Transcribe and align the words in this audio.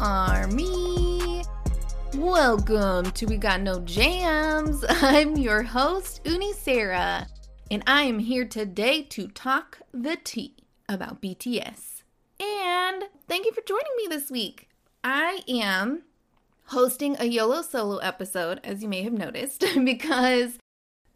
Army. 0.00 1.42
Welcome 2.14 3.10
to 3.12 3.26
We 3.26 3.36
Got 3.36 3.62
No 3.62 3.80
Jams. 3.80 4.84
I'm 4.88 5.36
your 5.36 5.62
host, 5.62 6.20
Uni 6.24 6.52
Sarah, 6.52 7.26
and 7.70 7.82
I 7.86 8.02
am 8.02 8.18
here 8.18 8.44
today 8.44 9.02
to 9.04 9.28
talk 9.28 9.80
the 9.92 10.16
tea 10.22 10.56
about 10.88 11.20
BTS. 11.20 12.02
And 12.40 13.04
thank 13.26 13.46
you 13.46 13.52
for 13.52 13.62
joining 13.62 13.92
me 13.96 14.06
this 14.08 14.30
week. 14.30 14.68
I 15.02 15.40
am 15.48 16.02
hosting 16.66 17.16
a 17.18 17.24
YOLO 17.24 17.62
solo 17.62 17.98
episode, 17.98 18.60
as 18.62 18.82
you 18.82 18.88
may 18.88 19.02
have 19.02 19.12
noticed, 19.12 19.64
because 19.84 20.58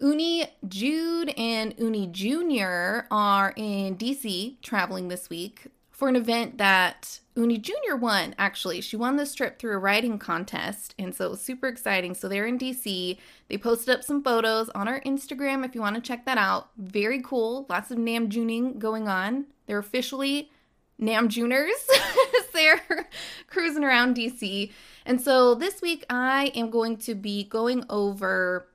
Uni 0.00 0.46
Jude 0.66 1.32
and 1.36 1.74
Uni 1.78 2.08
Jr. 2.08 3.06
are 3.12 3.52
in 3.56 3.96
DC 3.96 4.60
traveling 4.60 5.06
this 5.08 5.30
week 5.30 5.68
for 6.02 6.08
an 6.08 6.16
event 6.16 6.58
that 6.58 7.20
Uni 7.36 7.58
Jr. 7.58 7.94
won, 7.96 8.34
actually. 8.36 8.80
She 8.80 8.96
won 8.96 9.14
this 9.14 9.36
trip 9.36 9.60
through 9.60 9.74
a 9.74 9.78
writing 9.78 10.18
contest, 10.18 10.96
and 10.98 11.14
so 11.14 11.26
it 11.26 11.30
was 11.30 11.40
super 11.40 11.68
exciting. 11.68 12.16
So 12.16 12.28
they're 12.28 12.44
in 12.44 12.58
DC. 12.58 13.16
They 13.46 13.56
posted 13.56 13.94
up 13.94 14.02
some 14.02 14.20
photos 14.20 14.68
on 14.70 14.88
our 14.88 15.00
Instagram 15.02 15.64
if 15.64 15.76
you 15.76 15.80
want 15.80 15.94
to 15.94 16.02
check 16.02 16.24
that 16.24 16.38
out. 16.38 16.70
Very 16.76 17.22
cool. 17.22 17.66
Lots 17.68 17.92
of 17.92 17.98
Nam 17.98 18.28
Namjooning 18.28 18.80
going 18.80 19.06
on. 19.06 19.46
They're 19.66 19.78
officially 19.78 20.50
Nam 20.98 21.28
Namjooners. 21.28 21.70
they're 22.52 22.82
cruising 23.46 23.84
around 23.84 24.16
DC. 24.16 24.72
And 25.06 25.20
so 25.20 25.54
this 25.54 25.80
week 25.80 26.04
I 26.10 26.50
am 26.56 26.70
going 26.70 26.96
to 26.96 27.14
be 27.14 27.44
going 27.44 27.84
over 27.88 28.66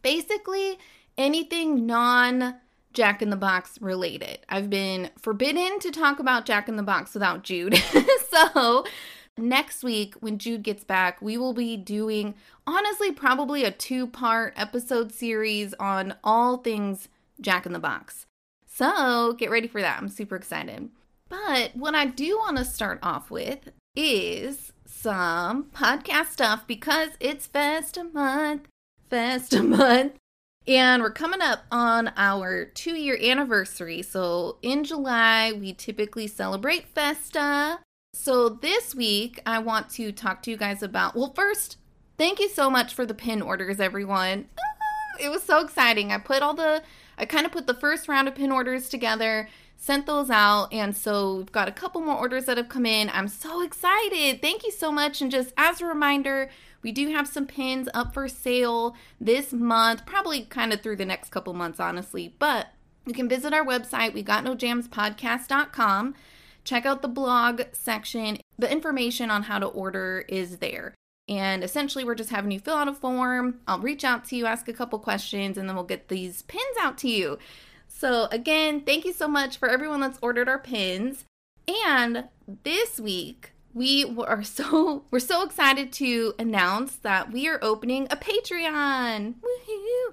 basically 0.00 0.78
anything 1.18 1.84
non 1.84 2.54
Jack 2.92 3.22
in 3.22 3.30
the 3.30 3.36
Box 3.36 3.80
related. 3.80 4.40
I've 4.48 4.70
been 4.70 5.10
forbidden 5.18 5.78
to 5.80 5.90
talk 5.90 6.18
about 6.18 6.46
Jack 6.46 6.68
in 6.68 6.76
the 6.76 6.82
Box 6.82 7.14
without 7.14 7.42
Jude. 7.42 7.76
so, 8.30 8.84
next 9.38 9.82
week 9.82 10.14
when 10.20 10.38
Jude 10.38 10.62
gets 10.62 10.84
back, 10.84 11.22
we 11.22 11.36
will 11.38 11.54
be 11.54 11.76
doing 11.76 12.34
honestly 12.66 13.12
probably 13.12 13.64
a 13.64 13.70
two 13.70 14.06
part 14.06 14.52
episode 14.56 15.12
series 15.12 15.74
on 15.74 16.14
all 16.24 16.58
things 16.58 17.08
Jack 17.40 17.66
in 17.66 17.72
the 17.72 17.78
Box. 17.78 18.26
So, 18.66 19.34
get 19.34 19.50
ready 19.50 19.68
for 19.68 19.80
that. 19.80 19.98
I'm 19.98 20.08
super 20.08 20.36
excited. 20.36 20.88
But 21.28 21.76
what 21.76 21.94
I 21.94 22.06
do 22.06 22.38
want 22.38 22.56
to 22.56 22.64
start 22.64 22.98
off 23.02 23.30
with 23.30 23.70
is 23.94 24.72
some 24.84 25.64
podcast 25.64 26.30
stuff 26.30 26.66
because 26.66 27.10
it's 27.20 27.46
Festa 27.46 28.04
month. 28.04 28.66
Festa 29.08 29.62
month. 29.62 30.14
And 30.70 31.02
we're 31.02 31.10
coming 31.10 31.42
up 31.42 31.64
on 31.72 32.12
our 32.16 32.64
two 32.64 32.94
year 32.94 33.18
anniversary. 33.20 34.02
So 34.02 34.58
in 34.62 34.84
July, 34.84 35.50
we 35.50 35.72
typically 35.72 36.28
celebrate 36.28 36.86
Festa. 36.86 37.80
So 38.14 38.48
this 38.48 38.94
week, 38.94 39.42
I 39.44 39.58
want 39.58 39.90
to 39.90 40.12
talk 40.12 40.44
to 40.44 40.50
you 40.50 40.56
guys 40.56 40.80
about, 40.80 41.16
well, 41.16 41.32
first, 41.34 41.76
thank 42.18 42.38
you 42.38 42.48
so 42.48 42.70
much 42.70 42.94
for 42.94 43.04
the 43.04 43.14
pin 43.14 43.42
orders, 43.42 43.80
everyone. 43.80 44.46
Ah, 44.56 45.16
it 45.20 45.28
was 45.28 45.42
so 45.42 45.60
exciting. 45.60 46.12
I 46.12 46.18
put 46.18 46.40
all 46.40 46.54
the, 46.54 46.84
I 47.18 47.24
kind 47.24 47.46
of 47.46 47.50
put 47.50 47.66
the 47.66 47.74
first 47.74 48.06
round 48.06 48.28
of 48.28 48.36
pin 48.36 48.52
orders 48.52 48.88
together, 48.88 49.48
sent 49.80 50.06
those 50.06 50.30
out. 50.30 50.72
And 50.72 50.94
so 50.94 51.36
we've 51.36 51.50
got 51.50 51.66
a 51.66 51.72
couple 51.72 52.02
more 52.02 52.16
orders 52.16 52.44
that 52.44 52.58
have 52.58 52.68
come 52.68 52.86
in. 52.86 53.10
I'm 53.10 53.26
so 53.26 53.62
excited. 53.62 54.40
Thank 54.40 54.62
you 54.62 54.70
so 54.70 54.92
much. 54.92 55.20
And 55.20 55.30
just 55.30 55.52
as 55.56 55.80
a 55.80 55.86
reminder, 55.86 56.50
we 56.82 56.92
do 56.92 57.08
have 57.08 57.26
some 57.26 57.46
pins 57.46 57.88
up 57.94 58.14
for 58.14 58.28
sale 58.28 58.94
this 59.20 59.52
month, 59.52 60.06
probably 60.06 60.42
kind 60.42 60.72
of 60.72 60.82
through 60.82 60.96
the 60.96 61.06
next 61.06 61.30
couple 61.30 61.54
months, 61.54 61.80
honestly. 61.80 62.34
But 62.38 62.68
you 63.06 63.14
can 63.14 63.28
visit 63.28 63.54
our 63.54 63.64
website, 63.64 64.12
we 64.14 64.22
got 64.22 64.44
no 64.44 64.54
jams 64.54 64.86
podcast.com. 64.86 66.14
Check 66.62 66.84
out 66.84 67.00
the 67.00 67.08
blog 67.08 67.62
section. 67.72 68.38
The 68.58 68.70
information 68.70 69.30
on 69.30 69.44
how 69.44 69.58
to 69.58 69.66
order 69.66 70.26
is 70.28 70.58
there. 70.58 70.94
And 71.26 71.64
essentially, 71.64 72.04
we're 72.04 72.14
just 72.14 72.30
having 72.30 72.50
you 72.50 72.60
fill 72.60 72.76
out 72.76 72.88
a 72.88 72.92
form. 72.92 73.60
I'll 73.66 73.78
reach 73.78 74.04
out 74.04 74.26
to 74.26 74.36
you, 74.36 74.44
ask 74.44 74.68
a 74.68 74.74
couple 74.74 74.98
questions, 74.98 75.56
and 75.56 75.66
then 75.66 75.76
we'll 75.76 75.84
get 75.86 76.08
these 76.08 76.42
pins 76.42 76.76
out 76.78 76.98
to 76.98 77.08
you. 77.08 77.38
So, 78.00 78.28
again, 78.32 78.80
thank 78.80 79.04
you 79.04 79.12
so 79.12 79.28
much 79.28 79.58
for 79.58 79.68
everyone 79.68 80.00
that's 80.00 80.18
ordered 80.22 80.48
our 80.48 80.58
pins. 80.58 81.26
And 81.68 82.24
this 82.64 82.98
week, 82.98 83.52
we 83.74 84.16
are 84.16 84.42
so 84.42 85.04
we're 85.10 85.18
so 85.18 85.42
excited 85.42 85.92
to 85.92 86.32
announce 86.38 86.96
that 86.96 87.30
we 87.30 87.46
are 87.46 87.58
opening 87.60 88.06
a 88.10 88.16
Patreon. 88.16 89.34
Woohoo! 89.34 90.12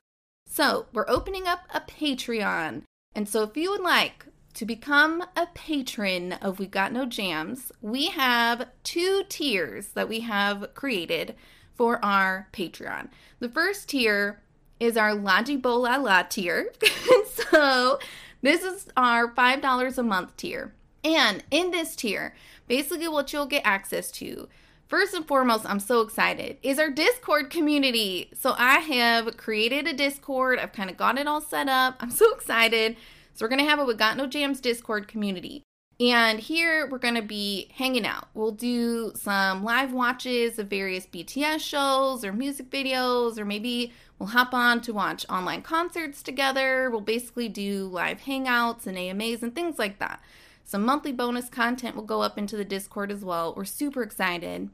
So, 0.50 0.88
we're 0.92 1.08
opening 1.08 1.48
up 1.48 1.62
a 1.74 1.80
Patreon. 1.80 2.82
And 3.16 3.30
so 3.30 3.44
if 3.44 3.56
you 3.56 3.72
would 3.72 3.80
like 3.80 4.26
to 4.56 4.66
become 4.66 5.24
a 5.38 5.48
patron 5.54 6.34
of 6.34 6.60
We 6.60 6.68
Got 6.68 6.92
No 6.92 7.06
Jams, 7.06 7.72
we 7.82 8.08
have 8.08 8.68
two 8.84 9.24
tiers 9.30 9.88
that 9.94 10.10
we 10.10 10.20
have 10.20 10.74
created 10.74 11.36
for 11.74 12.04
our 12.04 12.50
Patreon. 12.52 13.08
The 13.40 13.48
first 13.48 13.88
tier 13.88 14.42
is 14.80 14.98
our 14.98 15.12
Lachimolala 15.12 16.30
tier. 16.30 16.74
so, 17.52 18.00
this 18.42 18.64
is 18.64 18.88
our 18.96 19.34
$5 19.34 19.98
a 19.98 20.04
month 20.04 20.38
tier. 20.38 20.74
And 21.04 21.44
in 21.52 21.72
this 21.72 21.96
tier, 21.96 22.36
basically 22.68 23.08
what 23.08 23.32
you'll 23.34 23.46
get 23.46 23.62
access 23.66 24.12
to 24.14 24.48
First 24.88 25.14
and 25.14 25.28
foremost, 25.28 25.66
I'm 25.66 25.82
so 25.82 26.00
excited, 26.00 26.58
is 26.64 26.80
our 26.80 26.90
Discord 26.90 27.50
community. 27.50 28.30
So 28.34 28.56
I 28.58 28.80
have 28.80 29.36
created 29.36 29.86
a 29.86 29.94
Discord. 29.94 30.60
I've 30.60 30.72
kind 30.72 30.90
of 30.90 30.96
got 30.96 31.18
it 31.18 31.28
all 31.28 31.42
set 31.42 31.68
up. 31.68 31.98
I'm 32.00 32.10
so 32.12 32.34
excited. 32.34 32.96
So 33.34 33.44
we're 33.44 33.50
going 33.50 33.60
to 33.60 33.70
have 33.70 33.80
a 33.80 33.86
We 33.86 33.96
Got 33.96 34.16
No 34.16 34.28
Jams 34.28 34.62
Discord 34.62 35.10
community. 35.10 35.64
And 36.00 36.40
here 36.40 36.88
we're 36.88 37.00
going 37.00 37.16
to 37.16 37.24
be 37.24 37.70
hanging 37.74 38.06
out. 38.06 38.28
We'll 38.36 38.52
do 38.52 39.14
some 39.16 39.64
live 39.64 39.92
watches 39.92 40.60
of 40.60 40.68
various 40.68 41.08
BTS 41.08 41.60
shows 41.60 42.24
or 42.24 42.32
music 42.32 42.70
videos, 42.70 43.40
or 43.40 43.46
maybe 43.46 43.92
we'll 44.20 44.30
hop 44.30 44.54
on 44.54 44.82
to 44.82 44.94
watch 44.94 45.26
online 45.28 45.64
concerts 45.64 46.22
together. 46.22 46.90
We'll 46.92 47.02
basically 47.02 47.50
do 47.50 47.88
live 47.88 48.22
hangouts 48.22 48.86
and 48.86 48.96
AMAs 48.96 49.42
and 49.42 49.56
things 49.56 49.80
like 49.80 49.98
that. 49.98 50.22
Some 50.64 50.86
monthly 50.86 51.14
bonus 51.14 51.50
content 51.50 51.96
will 51.96 52.04
go 52.04 52.22
up 52.22 52.38
into 52.38 52.58
the 52.58 52.66
Discord 52.66 53.12
as 53.12 53.24
well. 53.26 53.54
We're 53.56 53.66
super 53.66 54.04
excited. 54.04 54.70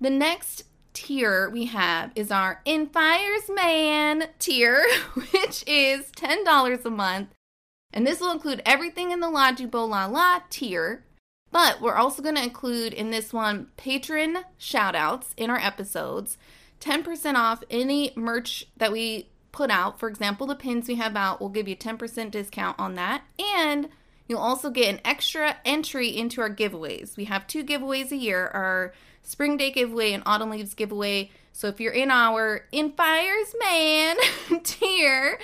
The 0.00 0.10
next 0.10 0.64
tier 0.92 1.48
we 1.48 1.66
have 1.66 2.12
is 2.14 2.30
our 2.30 2.60
In 2.66 2.88
Fires 2.88 3.48
Man 3.48 4.24
tier, 4.38 4.84
which 5.14 5.64
is 5.66 6.10
$10 6.10 6.84
a 6.84 6.90
month. 6.90 7.28
And 7.92 8.06
this 8.06 8.20
will 8.20 8.32
include 8.32 8.62
everything 8.64 9.10
in 9.10 9.20
the 9.20 9.28
Lachimolala 9.28 10.42
tier. 10.50 11.04
But 11.50 11.80
we're 11.80 11.94
also 11.94 12.22
going 12.22 12.34
to 12.34 12.42
include 12.42 12.92
in 12.92 13.10
this 13.10 13.32
one 13.32 13.68
patron 13.76 14.38
shoutouts 14.60 15.28
in 15.36 15.48
our 15.48 15.58
episodes, 15.58 16.36
10% 16.80 17.34
off 17.34 17.64
any 17.70 18.12
merch 18.14 18.66
that 18.76 18.92
we 18.92 19.28
put 19.50 19.70
out. 19.70 19.98
For 19.98 20.08
example, 20.08 20.46
the 20.46 20.54
pins 20.54 20.88
we 20.88 20.96
have 20.96 21.16
out 21.16 21.40
will 21.40 21.48
give 21.48 21.66
you 21.66 21.76
10% 21.76 22.30
discount 22.30 22.78
on 22.78 22.94
that. 22.96 23.22
And 23.38 23.88
You'll 24.28 24.38
also 24.40 24.68
get 24.68 24.94
an 24.94 25.00
extra 25.04 25.56
entry 25.64 26.14
into 26.14 26.42
our 26.42 26.50
giveaways. 26.50 27.16
We 27.16 27.24
have 27.24 27.46
two 27.46 27.64
giveaways 27.64 28.12
a 28.12 28.16
year 28.16 28.48
our 28.48 28.92
Spring 29.22 29.56
Day 29.56 29.70
giveaway 29.70 30.12
and 30.12 30.22
Autumn 30.26 30.50
Leaves 30.50 30.74
giveaway. 30.74 31.30
So 31.52 31.68
if 31.68 31.80
you're 31.80 31.92
in 31.92 32.10
our 32.10 32.66
In 32.70 32.92
Fires 32.92 33.54
Man 33.58 34.16
tier, 34.62 35.40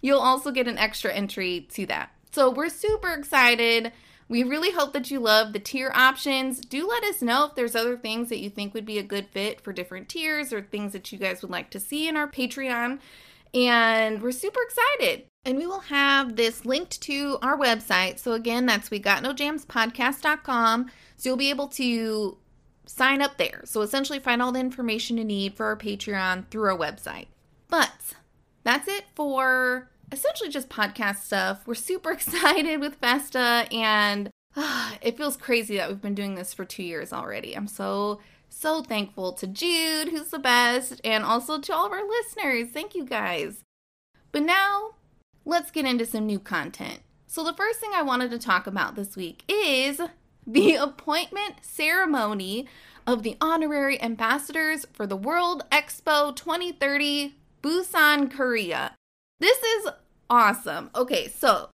you'll 0.00 0.20
also 0.20 0.50
get 0.50 0.68
an 0.68 0.78
extra 0.78 1.12
entry 1.12 1.66
to 1.72 1.86
that. 1.86 2.10
So 2.30 2.50
we're 2.50 2.68
super 2.68 3.12
excited. 3.12 3.92
We 4.28 4.42
really 4.42 4.72
hope 4.72 4.92
that 4.92 5.10
you 5.10 5.20
love 5.20 5.52
the 5.52 5.58
tier 5.58 5.90
options. 5.94 6.60
Do 6.60 6.86
let 6.86 7.02
us 7.04 7.22
know 7.22 7.46
if 7.46 7.54
there's 7.54 7.74
other 7.74 7.96
things 7.96 8.28
that 8.28 8.40
you 8.40 8.50
think 8.50 8.74
would 8.74 8.84
be 8.84 8.98
a 8.98 9.02
good 9.02 9.28
fit 9.28 9.60
for 9.60 9.72
different 9.72 10.08
tiers 10.08 10.52
or 10.52 10.60
things 10.60 10.92
that 10.92 11.10
you 11.10 11.18
guys 11.18 11.40
would 11.40 11.50
like 11.50 11.70
to 11.70 11.80
see 11.80 12.06
in 12.06 12.16
our 12.16 12.30
Patreon. 12.30 12.98
And 13.54 14.20
we're 14.20 14.32
super 14.32 14.60
excited. 14.62 15.24
And 15.46 15.56
we 15.56 15.66
will 15.66 15.80
have 15.80 16.36
this 16.36 16.66
linked 16.66 17.00
to 17.02 17.38
our 17.40 17.56
website. 17.56 18.18
So 18.18 18.32
again, 18.32 18.66
that's 18.66 18.90
we 18.90 18.98
got 18.98 19.22
no 19.22 19.32
jams 19.32 19.64
podcast.com. 19.64 20.90
So 21.16 21.30
you'll 21.30 21.38
be 21.38 21.48
able 21.48 21.68
to 21.68 22.36
sign 22.84 23.22
up 23.22 23.38
there. 23.38 23.62
So 23.64 23.80
essentially, 23.80 24.18
find 24.18 24.42
all 24.42 24.52
the 24.52 24.60
information 24.60 25.16
you 25.16 25.24
need 25.24 25.54
for 25.54 25.64
our 25.64 25.76
Patreon 25.76 26.50
through 26.50 26.68
our 26.68 26.76
website. 26.76 27.28
But 27.68 28.14
that's 28.64 28.88
it 28.88 29.04
for 29.14 29.90
essentially 30.12 30.50
just 30.50 30.68
podcast 30.68 31.18
stuff. 31.18 31.66
We're 31.66 31.74
super 31.74 32.10
excited 32.12 32.80
with 32.80 32.96
Festa, 32.96 33.66
and 33.70 34.30
uh, 34.56 34.92
it 35.00 35.16
feels 35.16 35.36
crazy 35.36 35.76
that 35.76 35.88
we've 35.88 36.02
been 36.02 36.14
doing 36.14 36.34
this 36.34 36.54
for 36.54 36.64
two 36.64 36.82
years 36.82 37.12
already. 37.12 37.54
I'm 37.54 37.68
so, 37.68 38.20
so 38.48 38.82
thankful 38.82 39.32
to 39.34 39.46
Jude, 39.46 40.08
who's 40.08 40.28
the 40.28 40.38
best, 40.38 41.00
and 41.04 41.24
also 41.24 41.60
to 41.60 41.74
all 41.74 41.86
of 41.86 41.92
our 41.92 42.06
listeners. 42.06 42.68
Thank 42.72 42.94
you 42.94 43.04
guys. 43.04 43.64
But 44.32 44.42
now, 44.42 44.94
let's 45.44 45.70
get 45.70 45.86
into 45.86 46.06
some 46.06 46.26
new 46.26 46.38
content. 46.38 47.00
So, 47.26 47.44
the 47.44 47.54
first 47.54 47.80
thing 47.80 47.90
I 47.94 48.02
wanted 48.02 48.30
to 48.30 48.38
talk 48.38 48.66
about 48.66 48.94
this 48.94 49.16
week 49.16 49.44
is 49.48 50.00
the 50.46 50.74
appointment 50.76 51.56
ceremony 51.62 52.66
of 53.06 53.22
the 53.22 53.36
honorary 53.40 54.00
ambassadors 54.02 54.86
for 54.92 55.06
the 55.06 55.16
World 55.16 55.64
Expo 55.70 56.34
2030 56.34 57.37
Busan, 57.62 58.30
Korea. 58.30 58.94
This 59.40 59.62
is 59.62 59.88
awesome. 60.30 60.90
Okay, 60.94 61.28
so 61.28 61.70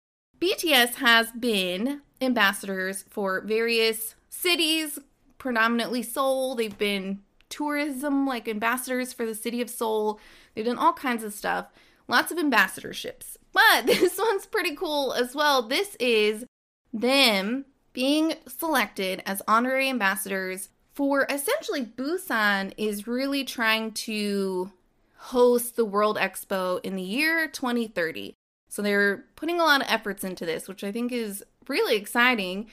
BTS 0.40 0.96
has 0.96 1.30
been 1.32 2.02
ambassadors 2.20 3.04
for 3.08 3.40
various 3.40 4.14
cities, 4.28 4.98
predominantly 5.38 6.02
Seoul. 6.02 6.54
They've 6.54 6.76
been 6.76 7.20
tourism 7.48 8.26
like 8.26 8.48
ambassadors 8.48 9.12
for 9.12 9.24
the 9.24 9.34
city 9.34 9.60
of 9.60 9.70
Seoul. 9.70 10.20
They've 10.54 10.64
done 10.64 10.78
all 10.78 10.92
kinds 10.92 11.24
of 11.24 11.32
stuff. 11.32 11.66
Lots 12.06 12.32
of 12.32 12.38
ambassadorships. 12.38 13.36
But 13.52 13.82
this 13.86 14.18
one's 14.18 14.46
pretty 14.46 14.74
cool 14.74 15.12
as 15.12 15.34
well. 15.34 15.62
This 15.62 15.96
is 16.00 16.44
them 16.92 17.64
being 17.92 18.34
selected 18.46 19.22
as 19.26 19.42
honorary 19.48 19.88
ambassadors 19.88 20.68
for 20.94 21.26
essentially 21.30 21.84
Busan 21.84 22.72
is 22.76 23.06
really 23.06 23.44
trying 23.44 23.92
to 23.92 24.72
host 25.18 25.76
the 25.76 25.84
World 25.84 26.16
Expo 26.16 26.80
in 26.84 26.96
the 26.96 27.02
year 27.02 27.48
2030. 27.48 28.34
So 28.68 28.82
they're 28.82 29.24
putting 29.36 29.60
a 29.60 29.64
lot 29.64 29.80
of 29.80 29.88
efforts 29.90 30.24
into 30.24 30.46
this, 30.46 30.68
which 30.68 30.84
I 30.84 30.92
think 30.92 31.12
is 31.12 31.42
really 31.66 31.96
exciting. 31.96 32.66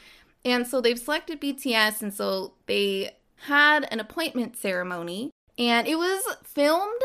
And 0.44 0.68
so 0.68 0.80
they've 0.80 1.00
selected 1.00 1.42
BTS, 1.42 2.02
and 2.02 2.14
so 2.14 2.54
they 2.68 3.16
had 3.48 3.88
an 3.92 4.00
appointment 4.00 4.56
ceremony, 4.56 5.32
and 5.58 5.88
it 5.88 5.98
was 5.98 6.24
filmed 6.44 7.02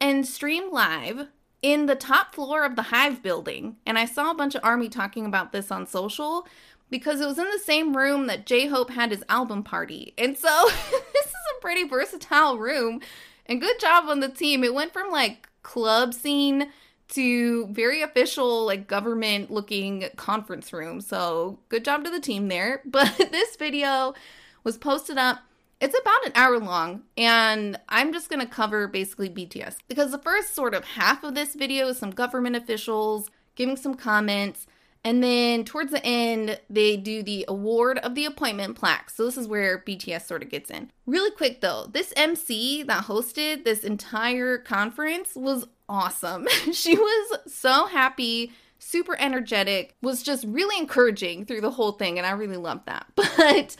and 0.00 0.26
streamed 0.26 0.72
live 0.72 1.28
in 1.60 1.86
the 1.86 1.96
top 1.96 2.34
floor 2.34 2.64
of 2.64 2.76
the 2.76 2.82
HYBE 2.82 3.22
building. 3.22 3.76
And 3.86 3.98
I 3.98 4.04
saw 4.04 4.30
a 4.30 4.34
bunch 4.34 4.54
of 4.54 4.62
Army 4.62 4.88
talking 4.88 5.26
about 5.26 5.50
this 5.50 5.72
on 5.72 5.86
social 5.86 6.46
because 6.90 7.20
it 7.20 7.26
was 7.26 7.38
in 7.38 7.50
the 7.50 7.58
same 7.58 7.96
room 7.96 8.26
that 8.26 8.46
J 8.46 8.66
Hope 8.66 8.90
had 8.90 9.10
his 9.10 9.24
album 9.28 9.64
party. 9.64 10.14
And 10.16 10.36
so 10.36 10.64
this 10.90 11.26
is 11.26 11.34
a 11.56 11.60
pretty 11.60 11.84
versatile 11.88 12.58
room. 12.58 13.00
And 13.46 13.60
good 13.60 13.78
job 13.78 14.04
on 14.08 14.20
the 14.20 14.28
team. 14.28 14.64
It 14.64 14.74
went 14.74 14.92
from 14.92 15.10
like 15.10 15.48
club 15.62 16.14
scene 16.14 16.68
to 17.08 17.66
very 17.68 18.02
official, 18.02 18.64
like 18.64 18.86
government 18.86 19.50
looking 19.50 20.08
conference 20.16 20.72
room. 20.72 21.00
So 21.00 21.58
good 21.68 21.84
job 21.84 22.04
to 22.04 22.10
the 22.10 22.20
team 22.20 22.48
there. 22.48 22.82
But 22.94 23.16
this 23.18 23.56
video 23.56 24.14
was 24.62 24.78
posted 24.78 25.18
up. 25.18 25.40
It's 25.80 25.98
about 25.98 26.26
an 26.26 26.32
hour 26.34 26.58
long, 26.58 27.02
and 27.16 27.78
I'm 27.88 28.12
just 28.12 28.30
gonna 28.30 28.46
cover 28.46 28.88
basically 28.88 29.28
BTS 29.28 29.76
because 29.88 30.12
the 30.12 30.18
first 30.18 30.54
sort 30.54 30.72
of 30.72 30.84
half 30.84 31.24
of 31.24 31.34
this 31.34 31.54
video 31.54 31.88
is 31.88 31.98
some 31.98 32.12
government 32.12 32.56
officials 32.56 33.28
giving 33.54 33.76
some 33.76 33.94
comments. 33.94 34.66
And 35.04 35.22
then 35.22 35.64
towards 35.64 35.92
the 35.92 36.04
end, 36.04 36.58
they 36.70 36.96
do 36.96 37.22
the 37.22 37.44
award 37.46 37.98
of 37.98 38.14
the 38.14 38.24
appointment 38.24 38.76
plaque. 38.76 39.10
So 39.10 39.26
this 39.26 39.36
is 39.36 39.46
where 39.46 39.84
BTS 39.86 40.26
sort 40.26 40.42
of 40.42 40.48
gets 40.48 40.70
in. 40.70 40.90
Really 41.06 41.30
quick 41.30 41.60
though, 41.60 41.86
this 41.92 42.12
MC 42.16 42.82
that 42.84 43.04
hosted 43.04 43.64
this 43.64 43.84
entire 43.84 44.56
conference 44.56 45.34
was 45.34 45.66
awesome. 45.88 46.48
she 46.72 46.96
was 46.96 47.38
so 47.46 47.86
happy, 47.86 48.52
super 48.78 49.14
energetic, 49.18 49.94
was 50.00 50.22
just 50.22 50.44
really 50.48 50.78
encouraging 50.78 51.44
through 51.44 51.60
the 51.60 51.72
whole 51.72 51.92
thing, 51.92 52.16
and 52.16 52.26
I 52.26 52.30
really 52.30 52.56
loved 52.56 52.86
that. 52.86 53.06
But 53.36 53.76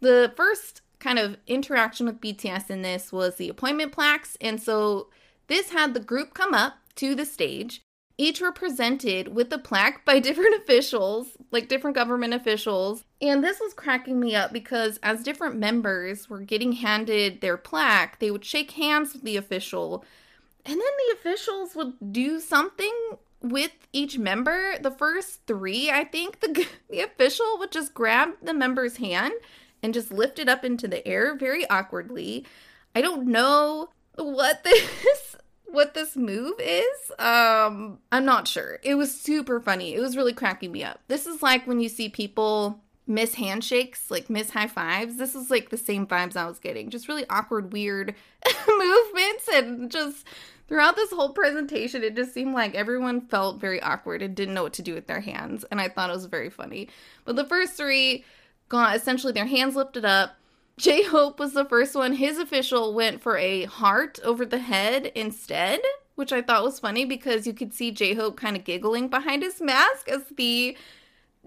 the 0.00 0.32
first 0.36 0.82
kind 0.98 1.18
of 1.18 1.36
interaction 1.46 2.06
with 2.06 2.20
BTS 2.20 2.68
in 2.70 2.82
this 2.82 3.12
was 3.12 3.36
the 3.36 3.48
appointment 3.48 3.92
plaques, 3.92 4.36
and 4.40 4.60
so 4.60 5.08
this 5.46 5.70
had 5.70 5.94
the 5.94 6.00
group 6.00 6.34
come 6.34 6.52
up 6.52 6.74
to 6.96 7.14
the 7.14 7.24
stage. 7.24 7.82
Each 8.18 8.40
were 8.40 8.52
presented 8.52 9.34
with 9.34 9.52
a 9.52 9.58
plaque 9.58 10.04
by 10.04 10.18
different 10.20 10.56
officials, 10.56 11.36
like 11.50 11.68
different 11.68 11.96
government 11.96 12.34
officials. 12.34 13.04
And 13.20 13.42
this 13.42 13.60
was 13.60 13.74
cracking 13.74 14.20
me 14.20 14.34
up 14.34 14.52
because 14.52 14.98
as 15.02 15.22
different 15.22 15.56
members 15.56 16.28
were 16.28 16.40
getting 16.40 16.72
handed 16.72 17.40
their 17.40 17.56
plaque, 17.56 18.18
they 18.18 18.30
would 18.30 18.44
shake 18.44 18.72
hands 18.72 19.12
with 19.12 19.22
the 19.22 19.36
official 19.36 20.04
and 20.64 20.74
then 20.74 20.80
the 20.80 21.14
officials 21.14 21.74
would 21.74 21.94
do 22.12 22.38
something 22.38 22.92
with 23.40 23.72
each 23.92 24.18
member. 24.18 24.78
The 24.80 24.92
first 24.92 25.40
three, 25.46 25.90
I 25.90 26.04
think, 26.04 26.40
the, 26.40 26.66
the 26.90 27.00
official 27.00 27.58
would 27.58 27.72
just 27.72 27.94
grab 27.94 28.30
the 28.42 28.54
member's 28.54 28.98
hand 28.98 29.34
and 29.82 29.92
just 29.92 30.12
lift 30.12 30.38
it 30.38 30.48
up 30.48 30.64
into 30.64 30.86
the 30.86 31.06
air 31.06 31.36
very 31.36 31.68
awkwardly. 31.68 32.46
I 32.94 33.00
don't 33.00 33.26
know 33.26 33.90
what 34.16 34.62
this 34.64 35.31
what 35.72 35.94
this 35.94 36.16
move 36.16 36.54
is. 36.58 37.10
Um, 37.18 37.98
I'm 38.10 38.24
not 38.24 38.46
sure. 38.46 38.78
It 38.82 38.94
was 38.94 39.12
super 39.14 39.60
funny. 39.60 39.94
It 39.94 40.00
was 40.00 40.16
really 40.16 40.32
cracking 40.32 40.72
me 40.72 40.84
up. 40.84 41.00
This 41.08 41.26
is 41.26 41.42
like 41.42 41.66
when 41.66 41.80
you 41.80 41.88
see 41.88 42.08
people 42.08 42.80
miss 43.06 43.34
handshakes, 43.34 44.10
like 44.10 44.30
miss 44.30 44.50
high 44.50 44.66
fives. 44.66 45.16
This 45.16 45.34
is 45.34 45.50
like 45.50 45.70
the 45.70 45.76
same 45.76 46.06
vibes 46.06 46.36
I 46.36 46.46
was 46.46 46.58
getting. 46.58 46.90
Just 46.90 47.08
really 47.08 47.24
awkward, 47.28 47.72
weird 47.72 48.14
movements 48.68 49.48
and 49.52 49.90
just 49.90 50.26
throughout 50.68 50.96
this 50.96 51.10
whole 51.10 51.30
presentation, 51.30 52.02
it 52.02 52.16
just 52.16 52.32
seemed 52.32 52.54
like 52.54 52.74
everyone 52.74 53.20
felt 53.20 53.60
very 53.60 53.80
awkward 53.82 54.22
and 54.22 54.34
didn't 54.34 54.54
know 54.54 54.62
what 54.62 54.72
to 54.74 54.82
do 54.82 54.94
with 54.94 55.06
their 55.06 55.20
hands. 55.20 55.64
And 55.70 55.80
I 55.80 55.88
thought 55.88 56.10
it 56.10 56.14
was 56.14 56.26
very 56.26 56.50
funny. 56.50 56.88
But 57.24 57.36
the 57.36 57.44
first 57.44 57.74
three 57.74 58.24
got 58.68 58.96
essentially 58.96 59.32
their 59.32 59.46
hands 59.46 59.76
lifted 59.76 60.04
up. 60.04 60.36
J 60.82 61.04
Hope 61.04 61.38
was 61.38 61.52
the 61.52 61.64
first 61.64 61.94
one. 61.94 62.14
His 62.14 62.38
official 62.38 62.92
went 62.92 63.22
for 63.22 63.38
a 63.38 63.66
heart 63.66 64.18
over 64.24 64.44
the 64.44 64.58
head 64.58 65.12
instead, 65.14 65.80
which 66.16 66.32
I 66.32 66.42
thought 66.42 66.64
was 66.64 66.80
funny 66.80 67.04
because 67.04 67.46
you 67.46 67.52
could 67.52 67.72
see 67.72 67.92
J 67.92 68.14
Hope 68.14 68.36
kind 68.36 68.56
of 68.56 68.64
giggling 68.64 69.06
behind 69.06 69.44
his 69.44 69.60
mask 69.60 70.08
as 70.08 70.24
the 70.36 70.76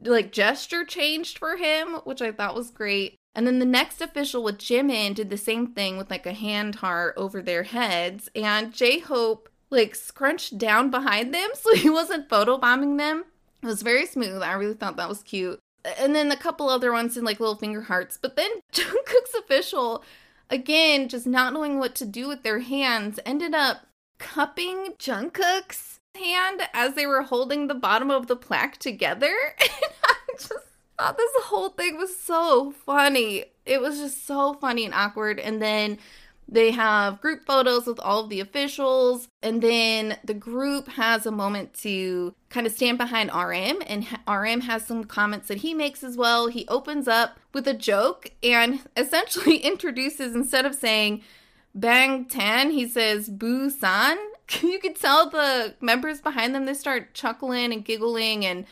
like 0.02 0.32
gesture 0.32 0.86
changed 0.86 1.38
for 1.38 1.58
him, 1.58 1.96
which 2.06 2.22
I 2.22 2.32
thought 2.32 2.56
was 2.56 2.72
great. 2.72 3.16
And 3.36 3.46
then 3.46 3.60
the 3.60 3.66
next 3.66 4.00
official 4.00 4.42
with 4.42 4.58
Jimin 4.58 5.16
did 5.16 5.30
the 5.30 5.36
same 5.36 5.68
thing 5.68 5.98
with 5.98 6.10
like 6.10 6.26
a 6.26 6.32
hand 6.32 6.76
heart 6.76 7.16
over 7.18 7.42
their 7.42 7.64
heads. 7.64 8.30
And 8.36 8.74
J 8.74 9.00
Hope 9.00 9.50
like 9.70 9.96
scrunched 9.96 10.58
down 10.58 10.90
behind 10.90 11.34
them 11.34 11.50
so 11.56 11.76
he 11.76 11.90
wasn't 11.90 12.30
photobombing 12.30 12.98
them. 12.98 13.26
It 13.62 13.66
was 13.66 13.82
very 13.82 14.06
smooth. 14.06 14.42
I 14.42 14.54
really 14.54 14.76
thought 14.76 14.96
that 14.96 15.10
was 15.10 15.24
cute. 15.24 15.60
And 16.00 16.16
then 16.16 16.32
a 16.32 16.38
couple 16.38 16.70
other 16.70 16.92
ones 16.92 17.18
in 17.18 17.24
like 17.24 17.40
little 17.40 17.56
finger 17.56 17.82
hearts. 17.82 18.18
But 18.22 18.36
then 18.36 18.50
Jungkook's 18.74 19.34
official, 19.38 20.04
again, 20.50 21.08
just 21.10 21.28
not 21.28 21.54
knowing 21.54 21.80
what 21.80 21.96
to 21.96 22.06
do 22.06 22.28
with 22.28 22.44
their 22.44 22.60
hands, 22.60 23.20
ended 23.26 23.54
up 23.54 23.88
cupping 24.18 24.94
Jungkook's 24.98 26.00
hand 26.16 26.62
as 26.74 26.94
they 26.94 27.06
were 27.06 27.24
holding 27.24 27.68
the 27.68 27.76
bottom 27.76 28.10
of 28.10 28.28
the 28.28 28.36
plaque 28.36 28.78
together. 28.78 29.34
And 29.60 29.94
I 30.04 30.34
just 30.38 30.54
thought 30.98 31.18
this 31.18 31.32
whole 31.44 31.70
thing 31.70 31.98
was 31.98 32.18
so 32.18 32.72
funny. 32.72 33.46
It 33.66 33.82
was 33.82 34.00
just 34.00 34.26
so 34.26 34.54
funny 34.54 34.86
and 34.86 34.94
awkward. 34.94 35.40
And 35.40 35.62
then 35.62 35.98
they 36.48 36.72
have 36.72 37.22
group 37.22 37.46
photos 37.46 37.88
with 37.88 38.00
all 38.00 38.24
of 38.24 38.30
the 38.30 38.40
officials. 38.40 39.28
And 39.42 39.62
then 39.62 40.18
the 40.24 40.34
group 40.34 40.88
has 40.90 41.26
a 41.26 41.32
moment 41.32 41.74
to 41.82 42.36
kind 42.50 42.68
of 42.68 42.74
stand 42.74 42.98
behind 42.98 43.32
RM. 43.34 43.82
And 43.88 44.08
RM 44.28 44.62
has 44.62 44.86
some 44.86 45.06
comments 45.06 45.48
that 45.48 45.60
he 45.60 45.74
makes 45.74 46.04
as 46.04 46.18
well. 46.18 46.48
He 46.48 46.68
opens 46.68 47.08
up 47.08 47.40
with 47.54 47.68
a 47.68 47.74
joke 47.74 48.32
and 48.44 48.80
essentially 48.98 49.58
introduces, 49.64 50.36
instead 50.36 50.66
of 50.66 50.76
saying 50.76 51.24
Bang 51.74 52.26
Tan, 52.26 52.72
he 52.72 52.88
says 52.88 53.30
Boo 53.30 53.70
San. 53.70 54.18
You 54.62 54.78
could 54.78 54.96
tell 54.96 55.28
the 55.28 55.74
members 55.82 56.22
behind 56.22 56.54
them, 56.54 56.66
they 56.66 56.76
start 56.76 57.16
chuckling 57.16 57.74
and 57.74 57.84
giggling 57.84 58.46
and 58.46 58.66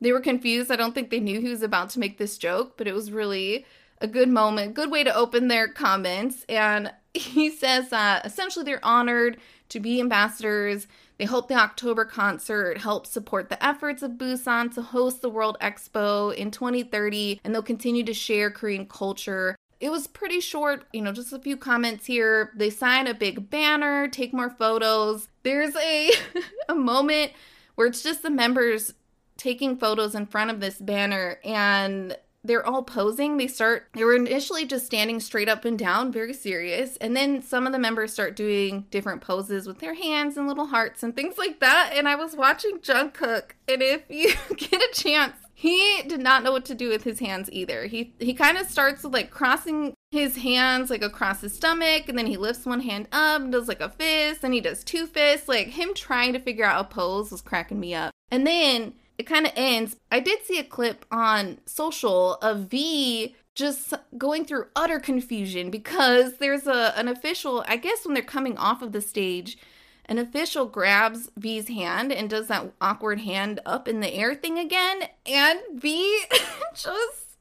they 0.00 0.10
were 0.10 0.18
confused. 0.18 0.72
I 0.72 0.76
don't 0.76 0.92
think 0.92 1.10
they 1.10 1.20
knew 1.20 1.40
he 1.40 1.50
was 1.50 1.62
about 1.62 1.90
to 1.90 2.00
make 2.00 2.18
this 2.18 2.36
joke, 2.36 2.76
but 2.76 2.88
it 2.88 2.94
was 2.94 3.12
really 3.12 3.64
a 4.00 4.06
good 4.06 4.28
moment, 4.28 4.74
good 4.74 4.90
way 4.90 5.04
to 5.04 5.14
open 5.14 5.48
their 5.48 5.68
comments. 5.68 6.44
And 6.48 6.92
he 7.14 7.50
says 7.50 7.90
that 7.90 8.24
essentially 8.24 8.64
they're 8.64 8.84
honored 8.84 9.38
to 9.70 9.80
be 9.80 10.00
ambassadors. 10.00 10.86
They 11.18 11.24
hope 11.26 11.48
the 11.48 11.54
October 11.54 12.04
concert 12.04 12.78
helps 12.78 13.10
support 13.10 13.48
the 13.48 13.62
efforts 13.64 14.02
of 14.02 14.12
Busan 14.12 14.74
to 14.74 14.82
host 14.82 15.20
the 15.20 15.28
World 15.28 15.56
Expo 15.60 16.34
in 16.34 16.50
2030, 16.50 17.40
and 17.44 17.54
they'll 17.54 17.62
continue 17.62 18.04
to 18.04 18.14
share 18.14 18.50
Korean 18.50 18.86
culture. 18.86 19.56
It 19.80 19.90
was 19.90 20.06
pretty 20.06 20.40
short, 20.40 20.86
you 20.92 21.00
know, 21.00 21.12
just 21.12 21.32
a 21.32 21.38
few 21.38 21.56
comments 21.56 22.06
here. 22.06 22.52
They 22.54 22.70
sign 22.70 23.06
a 23.06 23.14
big 23.14 23.50
banner, 23.50 24.08
take 24.08 24.32
more 24.32 24.50
photos. 24.50 25.28
There's 25.42 25.74
a 25.76 26.10
a 26.68 26.74
moment 26.74 27.32
where 27.74 27.86
it's 27.86 28.02
just 28.02 28.22
the 28.22 28.30
members 28.30 28.94
taking 29.36 29.76
photos 29.76 30.14
in 30.14 30.26
front 30.26 30.50
of 30.50 30.60
this 30.60 30.78
banner 30.78 31.38
and 31.44 32.16
they're 32.42 32.66
all 32.66 32.82
posing. 32.82 33.36
They 33.36 33.46
start, 33.46 33.88
they 33.94 34.04
were 34.04 34.14
initially 34.14 34.64
just 34.64 34.86
standing 34.86 35.20
straight 35.20 35.48
up 35.48 35.64
and 35.64 35.78
down, 35.78 36.12
very 36.12 36.32
serious. 36.32 36.96
And 36.96 37.16
then 37.16 37.42
some 37.42 37.66
of 37.66 37.72
the 37.72 37.78
members 37.78 38.12
start 38.12 38.36
doing 38.36 38.86
different 38.90 39.20
poses 39.20 39.66
with 39.66 39.78
their 39.78 39.94
hands 39.94 40.36
and 40.36 40.48
little 40.48 40.66
hearts 40.66 41.02
and 41.02 41.14
things 41.14 41.36
like 41.38 41.60
that. 41.60 41.92
And 41.94 42.08
I 42.08 42.14
was 42.14 42.34
watching 42.34 42.78
Jungkook, 42.78 43.52
and 43.68 43.82
if 43.82 44.02
you 44.08 44.32
get 44.56 44.80
a 44.80 44.90
chance, 44.94 45.34
he 45.60 46.02
did 46.06 46.20
not 46.20 46.42
know 46.42 46.52
what 46.52 46.64
to 46.64 46.74
do 46.74 46.88
with 46.88 47.04
his 47.04 47.18
hands 47.18 47.50
either. 47.52 47.84
He 47.84 48.14
he 48.18 48.32
kind 48.32 48.56
of 48.56 48.66
starts 48.66 49.04
with 49.04 49.12
like 49.12 49.30
crossing 49.30 49.92
his 50.10 50.38
hands 50.38 50.88
like 50.88 51.02
across 51.02 51.42
his 51.42 51.52
stomach 51.52 52.08
and 52.08 52.16
then 52.16 52.26
he 52.26 52.38
lifts 52.38 52.64
one 52.64 52.80
hand 52.80 53.08
up 53.12 53.42
and 53.42 53.52
does 53.52 53.68
like 53.68 53.82
a 53.82 53.90
fist 53.90 54.42
and 54.42 54.54
he 54.54 54.62
does 54.62 54.82
two 54.82 55.06
fists. 55.06 55.48
Like 55.48 55.66
him 55.68 55.92
trying 55.92 56.32
to 56.32 56.40
figure 56.40 56.64
out 56.64 56.80
a 56.80 56.88
pose 56.88 57.30
was 57.30 57.42
cracking 57.42 57.78
me 57.78 57.94
up. 57.94 58.10
And 58.30 58.46
then 58.46 58.94
it 59.20 59.26
kind 59.26 59.44
of 59.44 59.52
ends. 59.54 59.96
I 60.10 60.18
did 60.18 60.46
see 60.46 60.58
a 60.58 60.64
clip 60.64 61.04
on 61.10 61.58
social 61.66 62.36
of 62.36 62.70
V 62.70 63.36
just 63.54 63.92
going 64.16 64.46
through 64.46 64.68
utter 64.74 64.98
confusion 64.98 65.70
because 65.70 66.38
there's 66.38 66.66
a 66.66 66.98
an 66.98 67.06
official, 67.06 67.62
I 67.68 67.76
guess 67.76 68.06
when 68.06 68.14
they're 68.14 68.22
coming 68.22 68.56
off 68.56 68.80
of 68.80 68.92
the 68.92 69.02
stage, 69.02 69.58
an 70.06 70.16
official 70.16 70.64
grabs 70.64 71.30
V's 71.36 71.68
hand 71.68 72.12
and 72.12 72.30
does 72.30 72.46
that 72.46 72.72
awkward 72.80 73.20
hand 73.20 73.60
up 73.66 73.86
in 73.86 74.00
the 74.00 74.10
air 74.14 74.34
thing 74.34 74.58
again 74.58 75.02
and 75.26 75.60
V 75.74 76.24
just 76.74 77.36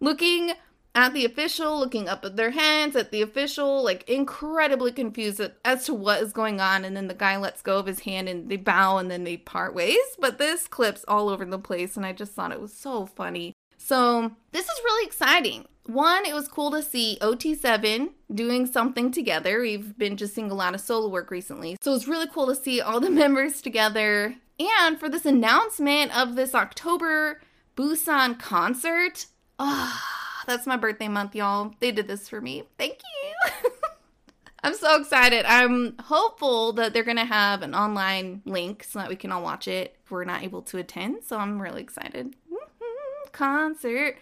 looking 0.00 0.52
at 0.98 1.14
the 1.14 1.24
official, 1.24 1.78
looking 1.78 2.08
up 2.08 2.24
at 2.24 2.34
their 2.34 2.50
hands 2.50 2.96
at 2.96 3.12
the 3.12 3.22
official, 3.22 3.84
like 3.84 4.08
incredibly 4.08 4.90
confused 4.90 5.40
as 5.64 5.84
to 5.84 5.94
what 5.94 6.20
is 6.20 6.32
going 6.32 6.60
on. 6.60 6.84
And 6.84 6.96
then 6.96 7.06
the 7.06 7.14
guy 7.14 7.36
lets 7.36 7.62
go 7.62 7.78
of 7.78 7.86
his 7.86 8.00
hand 8.00 8.28
and 8.28 8.48
they 8.48 8.56
bow 8.56 8.98
and 8.98 9.08
then 9.08 9.22
they 9.22 9.36
part 9.36 9.76
ways. 9.76 9.96
But 10.18 10.38
this 10.38 10.66
clip's 10.66 11.04
all 11.06 11.28
over 11.28 11.44
the 11.44 11.58
place, 11.58 11.96
and 11.96 12.04
I 12.04 12.12
just 12.12 12.32
thought 12.32 12.50
it 12.50 12.60
was 12.60 12.72
so 12.72 13.06
funny. 13.06 13.52
So, 13.76 14.32
this 14.50 14.64
is 14.64 14.80
really 14.84 15.06
exciting. 15.06 15.66
One, 15.86 16.26
it 16.26 16.34
was 16.34 16.48
cool 16.48 16.72
to 16.72 16.82
see 16.82 17.16
OT7 17.20 18.10
doing 18.34 18.66
something 18.66 19.12
together. 19.12 19.60
We've 19.60 19.96
been 19.96 20.16
just 20.16 20.34
seeing 20.34 20.50
a 20.50 20.54
lot 20.54 20.74
of 20.74 20.80
solo 20.80 21.08
work 21.08 21.30
recently. 21.30 21.76
So, 21.80 21.94
it's 21.94 22.08
really 22.08 22.26
cool 22.26 22.48
to 22.48 22.56
see 22.56 22.80
all 22.80 22.98
the 22.98 23.08
members 23.22 23.62
together. 23.62 24.34
And 24.58 24.98
for 24.98 25.08
this 25.08 25.24
announcement 25.24 26.18
of 26.18 26.34
this 26.34 26.56
October 26.56 27.40
Busan 27.76 28.36
concert. 28.40 29.26
Oh, 29.60 30.17
that's 30.48 30.66
my 30.66 30.76
birthday 30.76 31.08
month, 31.08 31.36
y'all. 31.36 31.74
They 31.78 31.92
did 31.92 32.08
this 32.08 32.28
for 32.28 32.40
me. 32.40 32.64
Thank 32.78 33.00
you. 33.02 33.70
I'm 34.64 34.74
so 34.74 35.00
excited. 35.00 35.44
I'm 35.44 35.94
hopeful 35.98 36.72
that 36.72 36.92
they're 36.92 37.04
going 37.04 37.18
to 37.18 37.24
have 37.24 37.62
an 37.62 37.74
online 37.74 38.42
link 38.44 38.82
so 38.82 38.98
that 38.98 39.08
we 39.08 39.14
can 39.14 39.30
all 39.30 39.42
watch 39.42 39.68
it 39.68 39.96
if 40.02 40.10
we're 40.10 40.24
not 40.24 40.42
able 40.42 40.62
to 40.62 40.78
attend. 40.78 41.22
So 41.24 41.36
I'm 41.36 41.60
really 41.60 41.82
excited. 41.82 42.34
Concert. 43.32 44.16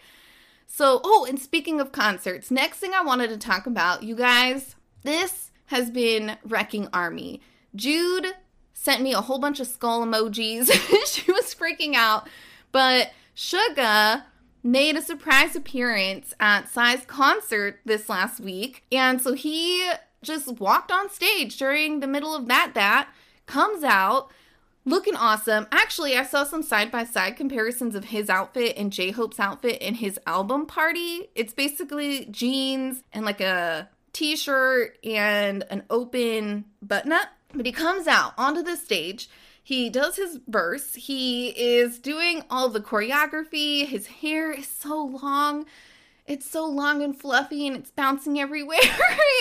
So, 0.67 1.01
oh, 1.05 1.25
and 1.29 1.39
speaking 1.39 1.81
of 1.81 1.93
concerts, 1.93 2.51
next 2.51 2.79
thing 2.79 2.93
I 2.93 3.03
wanted 3.03 3.31
to 3.31 3.39
talk 3.39 3.67
about, 3.67 4.03
you 4.03 4.17
guys, 4.17 4.75
this 5.05 5.53
has 5.67 5.91
been 5.91 6.37
wrecking 6.45 6.89
Army. 6.93 7.41
Jude 7.75 8.27
sent 8.75 9.01
me 9.01 9.13
a 9.13 9.21
whole 9.21 9.39
bunch 9.39 9.61
of 9.61 9.69
skull 9.69 10.05
emojis. 10.05 10.73
she 11.07 11.31
was 11.31 11.55
freaking 11.55 11.95
out. 11.95 12.29
But 12.73 13.13
Suga 13.37 14.25
made 14.67 14.97
a 14.97 15.03
surprise 15.03 15.55
appearance 15.55 16.35
at 16.41 16.69
Psy's 16.69 17.05
concert 17.07 17.81
this 17.85 18.09
last 18.09 18.41
week. 18.41 18.85
And 18.91 19.23
so 19.23 19.33
he 19.33 19.89
just 20.23 20.59
walked 20.59 20.91
on 20.91 21.09
stage 21.09 21.57
during 21.57 22.01
the 22.01 22.07
middle 22.07 22.35
of 22.35 22.47
that 22.49 22.73
that 22.75 23.09
comes 23.47 23.85
out 23.85 24.31
looking 24.85 25.15
awesome. 25.17 25.67
Actually, 25.71 26.17
I 26.17 26.25
saw 26.25 26.45
some 26.45 26.63
side 26.63 26.91
by 26.91 27.05
side 27.05 27.37
comparisons 27.37 27.95
of 27.95 28.07
his 28.07 28.29
outfit 28.29 28.75
and 28.77 28.93
J 28.93 29.13
Hope's 29.13 29.39
outfit 29.39 29.81
in 29.81 29.95
his 29.95 30.19
album 30.27 30.67
party. 30.67 31.29
It's 31.35 31.53
basically 31.53 32.27
jeans 32.27 33.03
and 33.13 33.25
like 33.25 33.41
a 33.41 33.89
t 34.13 34.37
shirt 34.37 34.99
and 35.05 35.65
an 35.71 35.85
open 35.91 36.65
button 36.83 37.13
up. 37.13 37.29
But 37.53 37.67
he 37.67 37.73
comes 37.73 38.07
out 38.07 38.33
onto 38.37 38.63
the 38.63 38.77
stage 38.77 39.29
he 39.67 39.91
does 39.91 40.15
his 40.15 40.39
verse. 40.47 40.95
He 40.95 41.49
is 41.49 41.99
doing 41.99 42.45
all 42.49 42.69
the 42.69 42.79
choreography. 42.79 43.85
His 43.85 44.07
hair 44.07 44.53
is 44.53 44.69
so 44.69 45.05
long. 45.05 45.67
It's 46.25 46.49
so 46.49 46.65
long 46.65 47.03
and 47.03 47.21
fluffy 47.21 47.67
and 47.67 47.77
it's 47.77 47.91
bouncing 47.91 48.39
everywhere. 48.41 48.79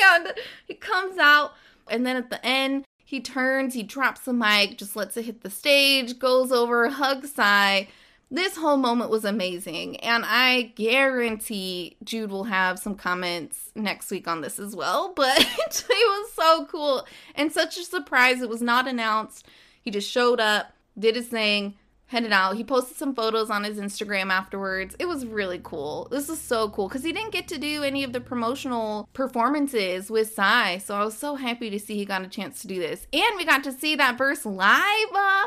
and 0.03 0.33
he 0.65 0.73
comes 0.73 1.19
out 1.19 1.51
and 1.91 2.07
then 2.07 2.15
at 2.15 2.31
the 2.31 2.43
end, 2.43 2.85
he 3.03 3.21
turns, 3.21 3.75
he 3.75 3.83
drops 3.83 4.21
the 4.21 4.33
mic, 4.33 4.79
just 4.79 4.95
lets 4.95 5.15
it 5.15 5.25
hit 5.25 5.41
the 5.41 5.51
stage, 5.51 6.17
goes 6.17 6.51
over, 6.51 6.89
hugs 6.89 7.33
Psy. 7.33 7.83
This 8.31 8.57
whole 8.57 8.77
moment 8.77 9.11
was 9.11 9.25
amazing, 9.25 9.97
and 9.97 10.23
I 10.25 10.73
guarantee 10.75 11.97
Jude 12.03 12.31
will 12.31 12.45
have 12.45 12.79
some 12.79 12.95
comments 12.95 13.69
next 13.75 14.09
week 14.09 14.27
on 14.27 14.41
this 14.41 14.57
as 14.57 14.75
well. 14.75 15.13
But 15.15 15.37
it 15.39 15.85
was 15.87 16.33
so 16.33 16.65
cool 16.65 17.05
and 17.35 17.51
such 17.51 17.77
a 17.77 17.83
surprise. 17.83 18.41
It 18.41 18.49
was 18.49 18.63
not 18.63 18.87
announced. 18.87 19.45
He 19.85 19.91
just 19.91 20.09
showed 20.09 20.39
up, 20.39 20.73
did 20.97 21.15
his 21.15 21.27
thing, 21.27 21.75
headed 22.07 22.31
out. 22.31 22.55
He 22.55 22.63
posted 22.63 22.97
some 22.97 23.15
photos 23.15 23.49
on 23.49 23.63
his 23.63 23.77
Instagram 23.77 24.31
afterwards. 24.31 24.95
It 24.99 25.07
was 25.07 25.25
really 25.25 25.59
cool. 25.63 26.07
This 26.09 26.27
is 26.27 26.41
so 26.41 26.69
cool 26.69 26.87
because 26.87 27.03
he 27.03 27.11
didn't 27.11 27.31
get 27.31 27.47
to 27.49 27.59
do 27.59 27.83
any 27.83 28.03
of 28.03 28.11
the 28.11 28.19
promotional 28.19 29.07
performances 29.13 30.09
with 30.09 30.33
Psy. 30.33 30.79
So 30.79 30.95
I 30.95 31.05
was 31.05 31.17
so 31.17 31.35
happy 31.35 31.69
to 31.69 31.79
see 31.79 31.95
he 31.95 32.05
got 32.05 32.23
a 32.23 32.27
chance 32.27 32.61
to 32.61 32.67
do 32.67 32.79
this. 32.79 33.05
And 33.13 33.37
we 33.37 33.45
got 33.45 33.63
to 33.63 33.71
see 33.71 33.95
that 33.95 34.17
verse 34.17 34.45
live. 34.45 34.81
Uh, 35.13 35.45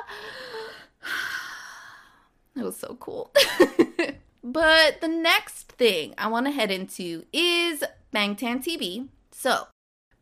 it 2.56 2.62
was 2.62 2.76
so 2.76 2.96
cool. 3.00 3.32
but 4.44 5.00
the 5.00 5.08
next 5.08 5.72
thing 5.72 6.14
I 6.16 6.28
want 6.28 6.46
to 6.46 6.52
head 6.52 6.70
into 6.70 7.24
is 7.32 7.82
Bangtan 8.14 8.64
TV. 8.64 9.08
So, 9.32 9.66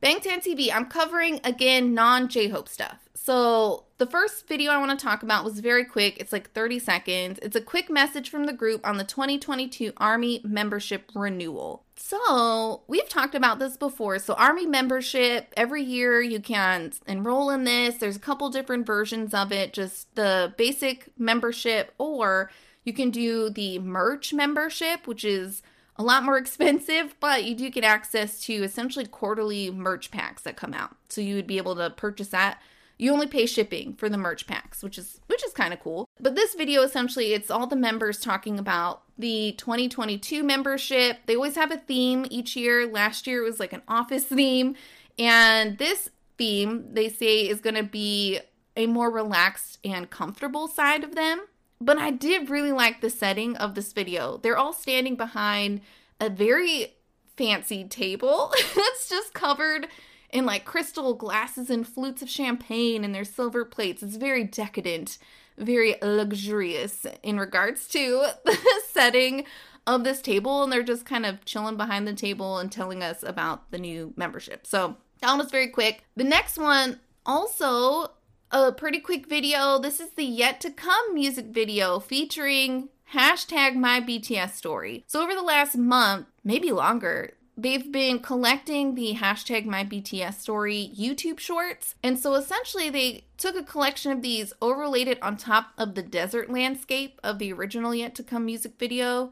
Bangtan 0.03 0.45
TV, 0.45 0.71
I'm 0.73 0.87
covering 0.87 1.41
again 1.43 1.95
non 1.95 2.29
J 2.29 2.49
Hope 2.49 2.69
stuff. 2.69 3.09
So, 3.15 3.86
the 3.99 4.07
first 4.07 4.47
video 4.47 4.73
I 4.73 4.79
want 4.79 4.99
to 4.99 5.05
talk 5.05 5.23
about 5.23 5.45
was 5.45 5.61
very 5.61 5.85
quick. 5.85 6.19
It's 6.19 6.33
like 6.33 6.53
30 6.53 6.79
seconds. 6.79 7.38
It's 7.41 7.57
a 7.57 7.62
quick 7.62 7.88
message 7.88 8.29
from 8.29 8.45
the 8.45 8.53
group 8.53 8.87
on 8.87 8.99
the 8.99 9.05
2022 9.05 9.93
Army 9.97 10.41
membership 10.45 11.11
renewal. 11.15 11.83
So, 11.97 12.83
we've 12.87 13.09
talked 13.09 13.35
about 13.35 13.59
this 13.59 13.79
before. 13.79 14.19
So, 14.19 14.35
Army 14.35 14.67
membership, 14.67 15.53
every 15.57 15.83
year 15.83 16.21
you 16.21 16.41
can 16.41 16.93
enroll 17.07 17.49
in 17.49 17.65
this. 17.65 17.97
There's 17.97 18.17
a 18.17 18.21
couple 18.21 18.50
different 18.50 18.87
versions 18.87 19.33
of 19.33 19.50
it, 19.50 19.73
just 19.73 20.15
the 20.15 20.53
basic 20.59 21.09
membership, 21.19 21.95
or 21.97 22.50
you 22.85 22.93
can 22.93 23.11
do 23.11 23.49
the 23.49 23.79
merch 23.79 24.35
membership, 24.35 25.07
which 25.07 25.25
is 25.25 25.62
a 25.97 26.03
lot 26.03 26.23
more 26.23 26.37
expensive, 26.38 27.15
but 27.19 27.45
you 27.45 27.55
do 27.55 27.71
get 27.71 27.83
access 27.83 28.41
to 28.41 28.53
essentially 28.53 29.07
quarterly 29.07 29.71
merch 29.71 30.11
packs 30.11 30.43
that 30.43 30.57
come 30.57 30.75
out. 30.75 30.97
So, 31.09 31.23
you 31.23 31.35
would 31.35 31.47
be 31.47 31.57
able 31.57 31.76
to 31.76 31.88
purchase 31.88 32.29
that 32.29 32.61
you 32.99 33.12
only 33.12 33.26
pay 33.26 33.47
shipping 33.47 33.95
for 33.95 34.09
the 34.09 34.17
merch 34.17 34.47
packs, 34.47 34.83
which 34.83 34.99
is 34.99 35.21
which 35.26 35.45
is 35.45 35.53
kind 35.53 35.75
of 35.75 35.81
cool. 35.81 36.09
But 36.21 36.35
this 36.35 36.55
video 36.55 36.83
essentially 36.83 37.35
it's 37.35 37.50
all 37.50 37.67
the 37.67 37.76
members 37.76 38.21
talking 38.21 38.59
about 38.59 39.03
the 39.19 39.55
2022 39.59 40.43
membership. 40.43 41.19
They 41.26 41.35
always 41.35 41.57
have 41.57 41.71
a 41.71 41.79
theme 41.79 42.26
each 42.31 42.57
year. 42.57 42.87
Last 42.87 43.26
year 43.26 43.43
it 43.43 43.49
was 43.49 43.61
like 43.61 43.73
an 43.73 43.83
office 43.88 44.25
theme, 44.26 44.76
and 45.19 45.79
this 45.79 46.11
theme 46.38 46.88
they 46.93 47.09
say 47.09 47.49
is 47.49 47.61
going 47.61 47.76
to 47.76 47.83
be 47.83 48.41
a 48.76 48.87
more 48.87 49.11
relaxed 49.11 49.79
and 49.85 50.11
comfortable 50.11 50.69
side 50.69 51.05
of 51.05 51.15
them. 51.15 51.47
But 51.81 51.99
I 51.99 52.11
did 52.11 52.49
really 52.49 52.73
like 52.73 53.00
the 53.00 53.11
setting 53.11 53.57
of 53.57 53.75
this 53.75 53.93
video. 53.93 54.38
They're 54.38 54.57
all 54.57 54.73
standing 54.73 55.17
behind 55.17 55.83
a 56.21 56.31
very 56.31 56.95
fancy 57.37 57.85
table 57.85 58.53
that's 58.75 59.09
just 59.09 59.35
covered 59.35 59.88
in 60.30 60.47
like 60.47 60.64
crystal 60.64 61.14
glasses 61.14 61.71
and 61.71 61.87
flutes 61.87 62.23
of 62.23 62.30
champagne 62.30 63.04
and 63.04 63.14
their 63.14 63.25
silver 63.25 63.64
plates. 63.64 64.02
It's 64.02 64.16
very 64.16 64.45
decadent, 64.45 65.18
very 65.56 65.97
luxurious 66.02 67.06
in 67.23 67.38
regards 67.38 67.88
to 67.88 68.28
the 68.45 68.59
setting 68.90 69.45
of 69.87 70.04
this 70.04 70.21
table. 70.21 70.62
And 70.62 70.73
they're 70.73 70.83
just 70.83 71.06
kind 71.06 71.26
of 71.26 71.45
chilling 71.45 71.76
behind 71.76 72.06
the 72.06 72.14
table 72.14 72.59
and 72.59 72.71
telling 72.71 73.02
us 73.02 73.23
about 73.23 73.71
the 73.71 73.78
new 73.78 74.12
membership. 74.16 74.66
So 74.66 74.97
that 75.21 75.37
was 75.37 75.50
very 75.50 75.68
quick. 75.68 76.04
The 76.16 76.25
next 76.25 76.59
one, 76.59 77.00
also 77.25 78.11
a 78.50 78.73
pretty 78.73 79.00
quick 79.00 79.28
video. 79.28 79.78
This 79.78 80.00
is 80.00 80.11
the 80.11 80.25
yet 80.25 80.61
to 80.61 80.71
come 80.71 81.14
music 81.14 81.47
video 81.47 81.99
featuring 81.99 82.88
hashtag 83.12 83.76
my 83.76 84.00
BTS 84.00 84.52
story. 84.52 85.04
So 85.06 85.23
over 85.23 85.35
the 85.35 85.42
last 85.42 85.76
month, 85.76 86.26
maybe 86.45 86.73
longer, 86.73 87.35
they've 87.57 87.91
been 87.91 88.19
collecting 88.19 88.95
the 88.95 89.15
hashtag 89.15 89.65
my 89.65 89.85
BTS 89.85 90.35
story 90.35 90.93
YouTube 90.97 91.39
shorts. 91.39 91.95
And 92.03 92.19
so 92.19 92.35
essentially, 92.35 92.91
they 92.91 93.25
took 93.39 93.57
a 93.57 93.63
collection 93.63 94.13
of 94.13 94.23
these, 94.23 94.53
overlaid 94.61 95.09
it 95.09 95.23
on 95.23 95.37
top 95.37 95.69
of 95.79 95.95
the 95.95 96.03
desert 96.03 96.51
landscape 96.51 97.21
of 97.25 97.39
the 97.39 97.53
original 97.53 97.95
Yet 97.95 98.15
to 98.17 98.23
Come 98.23 98.47
music 98.47 98.75
video. 98.79 99.31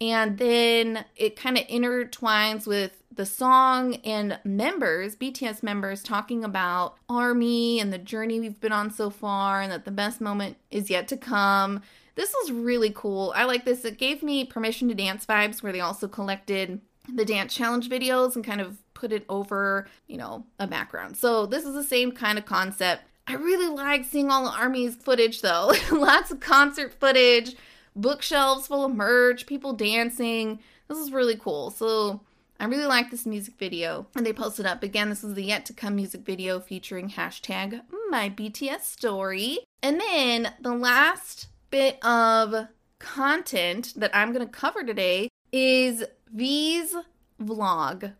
And 0.00 0.38
then 0.38 1.06
it 1.16 1.36
kind 1.36 1.56
of 1.56 1.66
intertwines 1.68 2.66
with 2.66 3.02
the 3.10 3.26
song 3.26 3.94
and 4.04 4.38
members, 4.44 5.16
BTS 5.16 5.62
members, 5.62 6.02
talking 6.02 6.44
about 6.44 6.96
Army 7.08 7.80
and 7.80 7.90
the 7.90 7.98
journey 7.98 8.38
we've 8.38 8.60
been 8.60 8.72
on 8.72 8.90
so 8.90 9.08
far, 9.08 9.62
and 9.62 9.72
that 9.72 9.86
the 9.86 9.90
best 9.90 10.20
moment 10.20 10.58
is 10.70 10.90
yet 10.90 11.08
to 11.08 11.16
come. 11.16 11.80
This 12.14 12.34
was 12.42 12.52
really 12.52 12.92
cool. 12.94 13.32
I 13.34 13.44
like 13.44 13.64
this. 13.64 13.86
It 13.86 13.98
gave 13.98 14.22
me 14.22 14.44
permission 14.44 14.88
to 14.88 14.94
dance 14.94 15.24
vibes 15.24 15.62
where 15.62 15.72
they 15.72 15.80
also 15.80 16.08
collected 16.08 16.80
the 17.12 17.24
dance 17.24 17.54
challenge 17.54 17.88
videos 17.88 18.34
and 18.34 18.44
kind 18.44 18.60
of 18.60 18.78
put 18.94 19.12
it 19.12 19.24
over, 19.28 19.86
you 20.06 20.16
know, 20.16 20.44
a 20.58 20.66
background. 20.66 21.16
So 21.16 21.46
this 21.46 21.64
is 21.64 21.74
the 21.74 21.84
same 21.84 22.12
kind 22.12 22.38
of 22.38 22.46
concept. 22.46 23.02
I 23.26 23.34
really 23.34 23.68
like 23.68 24.04
seeing 24.04 24.30
all 24.30 24.44
the 24.44 24.50
army's 24.50 24.94
footage 24.94 25.42
though. 25.42 25.72
Lots 25.90 26.30
of 26.30 26.40
concert 26.40 26.94
footage, 26.98 27.56
bookshelves 27.94 28.66
full 28.66 28.84
of 28.84 28.94
merch, 28.94 29.46
people 29.46 29.72
dancing. 29.72 30.60
This 30.88 30.98
is 30.98 31.12
really 31.12 31.36
cool. 31.36 31.70
So 31.70 32.20
I 32.58 32.66
really 32.66 32.86
like 32.86 33.10
this 33.10 33.26
music 33.26 33.54
video. 33.58 34.06
And 34.16 34.24
they 34.24 34.32
posted 34.32 34.66
up 34.66 34.82
again. 34.82 35.10
This 35.10 35.24
is 35.24 35.34
the 35.34 35.44
yet 35.44 35.66
to 35.66 35.72
come 35.72 35.96
music 35.96 36.22
video 36.22 36.60
featuring 36.60 37.10
hashtag 37.10 37.80
my 38.10 38.30
BTS 38.30 38.82
story. 38.82 39.58
And 39.82 40.00
then 40.00 40.52
the 40.60 40.74
last 40.74 41.48
bit 41.70 42.02
of 42.04 42.68
content 42.98 43.92
that 43.96 44.14
I'm 44.14 44.32
going 44.32 44.46
to 44.46 44.52
cover 44.52 44.82
today 44.82 45.28
is 45.52 46.04
V's 46.32 46.94
vlog. 47.40 48.14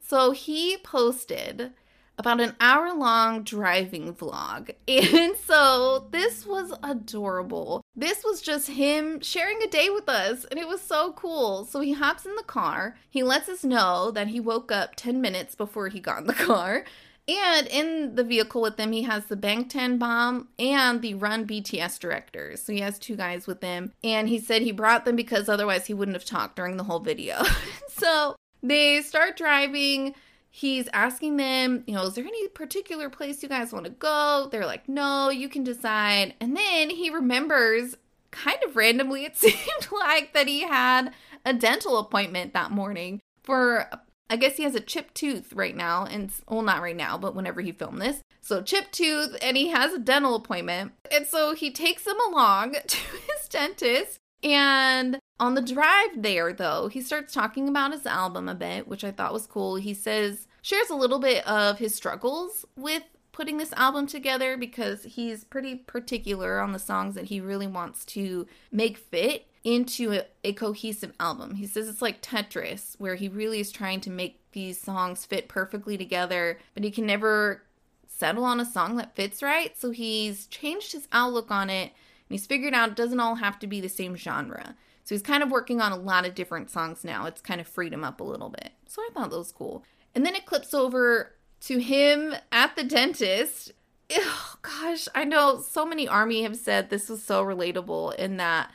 So 0.00 0.32
he 0.32 0.76
posted 0.78 1.72
about 2.20 2.40
an 2.40 2.54
hour 2.60 2.92
long 2.94 3.42
driving 3.42 4.14
vlog. 4.14 4.74
And 4.88 5.36
so 5.36 6.08
this 6.10 6.44
was 6.44 6.72
adorable. 6.82 7.80
This 7.96 8.22
was 8.24 8.42
just 8.42 8.68
him 8.68 9.20
sharing 9.20 9.62
a 9.62 9.66
day 9.66 9.88
with 9.88 10.08
us, 10.08 10.44
and 10.44 10.58
it 10.60 10.68
was 10.68 10.80
so 10.80 11.12
cool. 11.12 11.64
So 11.64 11.80
he 11.80 11.92
hops 11.92 12.26
in 12.26 12.36
the 12.36 12.42
car. 12.42 12.96
He 13.08 13.22
lets 13.22 13.48
us 13.48 13.64
know 13.64 14.10
that 14.10 14.28
he 14.28 14.40
woke 14.40 14.70
up 14.70 14.96
10 14.96 15.20
minutes 15.20 15.54
before 15.54 15.88
he 15.88 16.00
got 16.00 16.20
in 16.20 16.26
the 16.26 16.34
car. 16.50 16.84
And 17.30 17.68
in 17.68 18.16
the 18.16 18.24
vehicle 18.24 18.60
with 18.60 18.78
him, 18.78 18.90
he 18.90 19.02
has 19.02 19.26
the 19.26 19.36
Bangtan 19.36 20.00
bomb 20.00 20.48
and 20.58 21.00
the 21.00 21.14
Run 21.14 21.46
BTS 21.46 22.00
directors. 22.00 22.60
So 22.60 22.72
he 22.72 22.80
has 22.80 22.98
two 22.98 23.14
guys 23.14 23.46
with 23.46 23.62
him. 23.62 23.92
And 24.02 24.28
he 24.28 24.40
said 24.40 24.62
he 24.62 24.72
brought 24.72 25.04
them 25.04 25.14
because 25.14 25.48
otherwise 25.48 25.86
he 25.86 25.94
wouldn't 25.94 26.16
have 26.16 26.24
talked 26.24 26.56
during 26.56 26.76
the 26.76 26.84
whole 26.84 26.98
video. 26.98 27.42
so 27.88 28.34
they 28.64 29.00
start 29.02 29.36
driving. 29.36 30.16
He's 30.50 30.88
asking 30.92 31.36
them, 31.36 31.84
you 31.86 31.94
know, 31.94 32.02
is 32.02 32.14
there 32.14 32.24
any 32.24 32.48
particular 32.48 33.08
place 33.08 33.44
you 33.44 33.48
guys 33.48 33.72
want 33.72 33.84
to 33.84 33.92
go? 33.92 34.48
They're 34.50 34.66
like, 34.66 34.88
no, 34.88 35.30
you 35.30 35.48
can 35.48 35.62
decide. 35.62 36.34
And 36.40 36.56
then 36.56 36.90
he 36.90 37.10
remembers, 37.10 37.96
kind 38.32 38.58
of 38.66 38.74
randomly, 38.74 39.24
it 39.26 39.36
seemed 39.36 39.88
like 39.92 40.34
that 40.34 40.48
he 40.48 40.62
had 40.62 41.12
a 41.44 41.54
dental 41.54 41.96
appointment 41.96 42.54
that 42.54 42.72
morning 42.72 43.20
for 43.44 43.88
I 44.30 44.36
guess 44.36 44.56
he 44.56 44.62
has 44.62 44.76
a 44.76 44.80
chipped 44.80 45.16
tooth 45.16 45.52
right 45.52 45.76
now, 45.76 46.04
and 46.04 46.30
well, 46.48 46.62
not 46.62 46.82
right 46.82 46.96
now, 46.96 47.18
but 47.18 47.34
whenever 47.34 47.60
he 47.60 47.72
filmed 47.72 48.00
this. 48.00 48.22
So, 48.40 48.62
chipped 48.62 48.92
tooth, 48.92 49.36
and 49.42 49.56
he 49.56 49.68
has 49.68 49.92
a 49.92 49.98
dental 49.98 50.36
appointment. 50.36 50.92
And 51.10 51.26
so 51.26 51.54
he 51.54 51.72
takes 51.72 52.06
him 52.06 52.16
along 52.28 52.74
to 52.86 52.96
his 52.96 53.48
dentist. 53.48 54.18
And 54.42 55.18
on 55.38 55.54
the 55.54 55.60
drive 55.60 56.22
there, 56.22 56.52
though, 56.52 56.88
he 56.88 57.02
starts 57.02 57.34
talking 57.34 57.68
about 57.68 57.92
his 57.92 58.06
album 58.06 58.48
a 58.48 58.54
bit, 58.54 58.86
which 58.86 59.04
I 59.04 59.10
thought 59.10 59.32
was 59.32 59.46
cool. 59.46 59.76
He 59.76 59.92
says, 59.92 60.46
shares 60.62 60.90
a 60.90 60.96
little 60.96 61.18
bit 61.18 61.46
of 61.46 61.78
his 61.78 61.94
struggles 61.94 62.64
with 62.76 63.02
putting 63.32 63.58
this 63.58 63.72
album 63.72 64.06
together 64.06 64.56
because 64.56 65.02
he's 65.04 65.44
pretty 65.44 65.74
particular 65.74 66.60
on 66.60 66.72
the 66.72 66.78
songs 66.78 67.14
that 67.14 67.26
he 67.26 67.40
really 67.40 67.66
wants 67.66 68.04
to 68.04 68.46
make 68.70 68.96
fit 68.96 69.46
into 69.62 70.12
a, 70.12 70.24
a, 70.42 70.52
cohesive 70.52 71.12
album. 71.20 71.56
He 71.56 71.66
says 71.66 71.88
it's 71.88 72.00
like 72.00 72.22
Tetris, 72.22 72.94
where 72.98 73.16
he 73.16 73.28
really 73.28 73.60
is 73.60 73.70
trying 73.70 74.00
to 74.02 74.10
make 74.10 74.40
these 74.52 74.80
songs 74.80 75.26
fit 75.26 75.48
perfectly 75.48 75.98
together, 75.98 76.58
but 76.74 76.82
he 76.82 76.90
can 76.90 77.06
never 77.06 77.62
settle 78.06 78.44
on 78.44 78.60
a 78.60 78.64
song 78.64 78.96
that 78.96 79.14
fits 79.14 79.42
right. 79.42 79.78
So 79.78 79.90
he's 79.90 80.46
changed 80.46 80.92
his 80.92 81.08
outlook 81.12 81.50
on 81.50 81.70
it 81.70 81.92
and 82.30 82.38
he's 82.38 82.46
figured 82.46 82.74
out 82.74 82.90
it 82.90 82.96
doesn't 82.96 83.20
all 83.20 83.36
have 83.36 83.58
to 83.60 83.66
be 83.66 83.80
the 83.80 83.88
same 83.88 84.16
genre. 84.16 84.76
So 85.04 85.14
he's 85.14 85.22
kind 85.22 85.42
of 85.42 85.50
working 85.50 85.80
on 85.80 85.92
a 85.92 85.96
lot 85.96 86.26
of 86.26 86.34
different 86.34 86.70
songs 86.70 87.04
now. 87.04 87.26
It's 87.26 87.40
kind 87.40 87.60
of 87.60 87.66
freed 87.66 87.92
him 87.92 88.04
up 88.04 88.20
a 88.20 88.24
little 88.24 88.48
bit. 88.48 88.70
So 88.86 89.02
I 89.02 89.08
thought 89.12 89.30
that 89.30 89.38
was 89.38 89.52
cool. 89.52 89.84
And 90.14 90.24
then 90.24 90.34
it 90.34 90.46
clips 90.46 90.72
over 90.72 91.32
to 91.62 91.78
him 91.78 92.34
at 92.52 92.76
the 92.76 92.84
dentist. 92.84 93.72
Oh, 94.12 94.54
gosh, 94.62 95.08
I 95.14 95.24
know 95.24 95.60
so 95.60 95.86
many 95.86 96.06
Army 96.08 96.42
have 96.42 96.56
said 96.56 96.90
this 96.90 97.08
was 97.08 97.22
so 97.22 97.44
relatable 97.44 98.14
in 98.16 98.36
that 98.38 98.70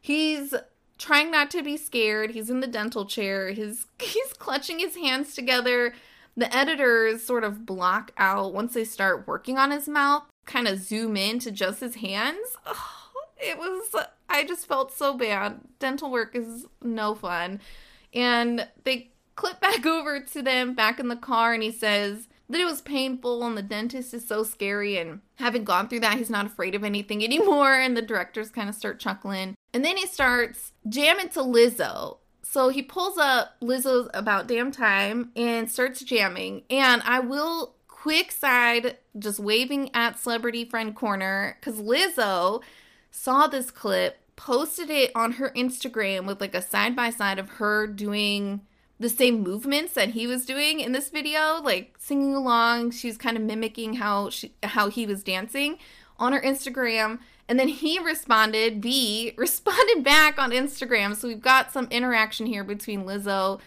He's 0.00 0.54
trying 0.98 1.30
not 1.30 1.50
to 1.52 1.62
be 1.62 1.76
scared. 1.76 2.32
He's 2.32 2.50
in 2.50 2.60
the 2.60 2.66
dental 2.66 3.06
chair. 3.06 3.50
He's 3.50 3.86
he's 3.98 4.32
clutching 4.34 4.78
his 4.78 4.96
hands 4.96 5.34
together. 5.34 5.94
The 6.36 6.54
editors 6.54 7.24
sort 7.24 7.42
of 7.42 7.66
block 7.66 8.12
out 8.16 8.54
once 8.54 8.74
they 8.74 8.84
start 8.84 9.26
working 9.26 9.58
on 9.58 9.72
his 9.72 9.88
mouth, 9.88 10.24
kind 10.46 10.68
of 10.68 10.78
zoom 10.78 11.16
in 11.16 11.40
to 11.40 11.50
just 11.50 11.80
his 11.80 11.96
hands. 11.96 12.56
Oh, 12.66 12.96
it 13.38 13.58
was 13.58 13.94
I 14.28 14.44
just 14.44 14.66
felt 14.66 14.92
so 14.92 15.14
bad. 15.14 15.60
Dental 15.78 16.10
work 16.10 16.36
is 16.36 16.66
no 16.82 17.14
fun. 17.14 17.60
And 18.14 18.68
they 18.84 19.10
clip 19.36 19.60
back 19.60 19.86
over 19.86 20.20
to 20.20 20.42
them 20.42 20.74
back 20.74 21.00
in 21.00 21.08
the 21.08 21.16
car 21.16 21.54
and 21.54 21.62
he 21.62 21.72
says, 21.72 22.28
that 22.48 22.60
it 22.60 22.64
was 22.64 22.80
painful 22.80 23.44
and 23.44 23.56
the 23.56 23.62
dentist 23.62 24.14
is 24.14 24.26
so 24.26 24.42
scary 24.42 24.96
and 24.96 25.20
having 25.36 25.64
gone 25.64 25.88
through 25.88 26.00
that 26.00 26.18
he's 26.18 26.30
not 26.30 26.46
afraid 26.46 26.74
of 26.74 26.84
anything 26.84 27.22
anymore 27.24 27.74
and 27.74 27.96
the 27.96 28.02
directors 28.02 28.50
kind 28.50 28.68
of 28.68 28.74
start 28.74 28.98
chuckling. 28.98 29.54
And 29.74 29.84
then 29.84 29.96
he 29.96 30.06
starts 30.06 30.72
jamming 30.88 31.28
to 31.30 31.40
lizzo. 31.40 32.18
So 32.42 32.70
he 32.70 32.82
pulls 32.82 33.18
up 33.18 33.56
lizzo's 33.60 34.08
about 34.14 34.48
damn 34.48 34.72
time 34.72 35.30
and 35.36 35.70
starts 35.70 36.00
jamming. 36.00 36.62
And 36.70 37.02
i 37.04 37.20
will 37.20 37.74
quick 37.86 38.30
side 38.30 38.96
just 39.18 39.40
waving 39.40 39.90
at 39.92 40.18
celebrity 40.18 40.64
friend 40.64 40.94
corner 40.94 41.56
because 41.58 41.80
lizzo 41.80 42.62
saw 43.10 43.48
this 43.48 43.72
clip 43.72 44.18
posted 44.36 44.88
it 44.88 45.10
on 45.16 45.32
her 45.32 45.50
instagram 45.56 46.24
with 46.24 46.40
like 46.40 46.54
a 46.54 46.62
side 46.62 46.94
by 46.94 47.10
side 47.10 47.40
of 47.40 47.48
her 47.48 47.88
doing 47.88 48.60
the 49.00 49.08
same 49.08 49.42
movements 49.42 49.92
that 49.94 50.10
he 50.10 50.26
was 50.26 50.44
doing 50.44 50.80
in 50.80 50.92
this 50.92 51.10
video, 51.10 51.60
like 51.62 51.94
singing 51.98 52.34
along. 52.34 52.90
She's 52.90 53.16
kind 53.16 53.36
of 53.36 53.42
mimicking 53.42 53.94
how 53.94 54.30
she 54.30 54.52
how 54.62 54.88
he 54.88 55.06
was 55.06 55.22
dancing 55.22 55.78
on 56.18 56.32
her 56.32 56.40
Instagram. 56.40 57.20
And 57.48 57.58
then 57.58 57.68
he 57.68 57.98
responded, 57.98 58.82
V 58.82 59.34
responded 59.38 60.02
back 60.02 60.38
on 60.38 60.50
Instagram. 60.50 61.14
So 61.14 61.28
we've 61.28 61.40
got 61.40 61.72
some 61.72 61.88
interaction 61.90 62.46
here 62.46 62.64
between 62.64 63.04
Lizzo 63.04 63.60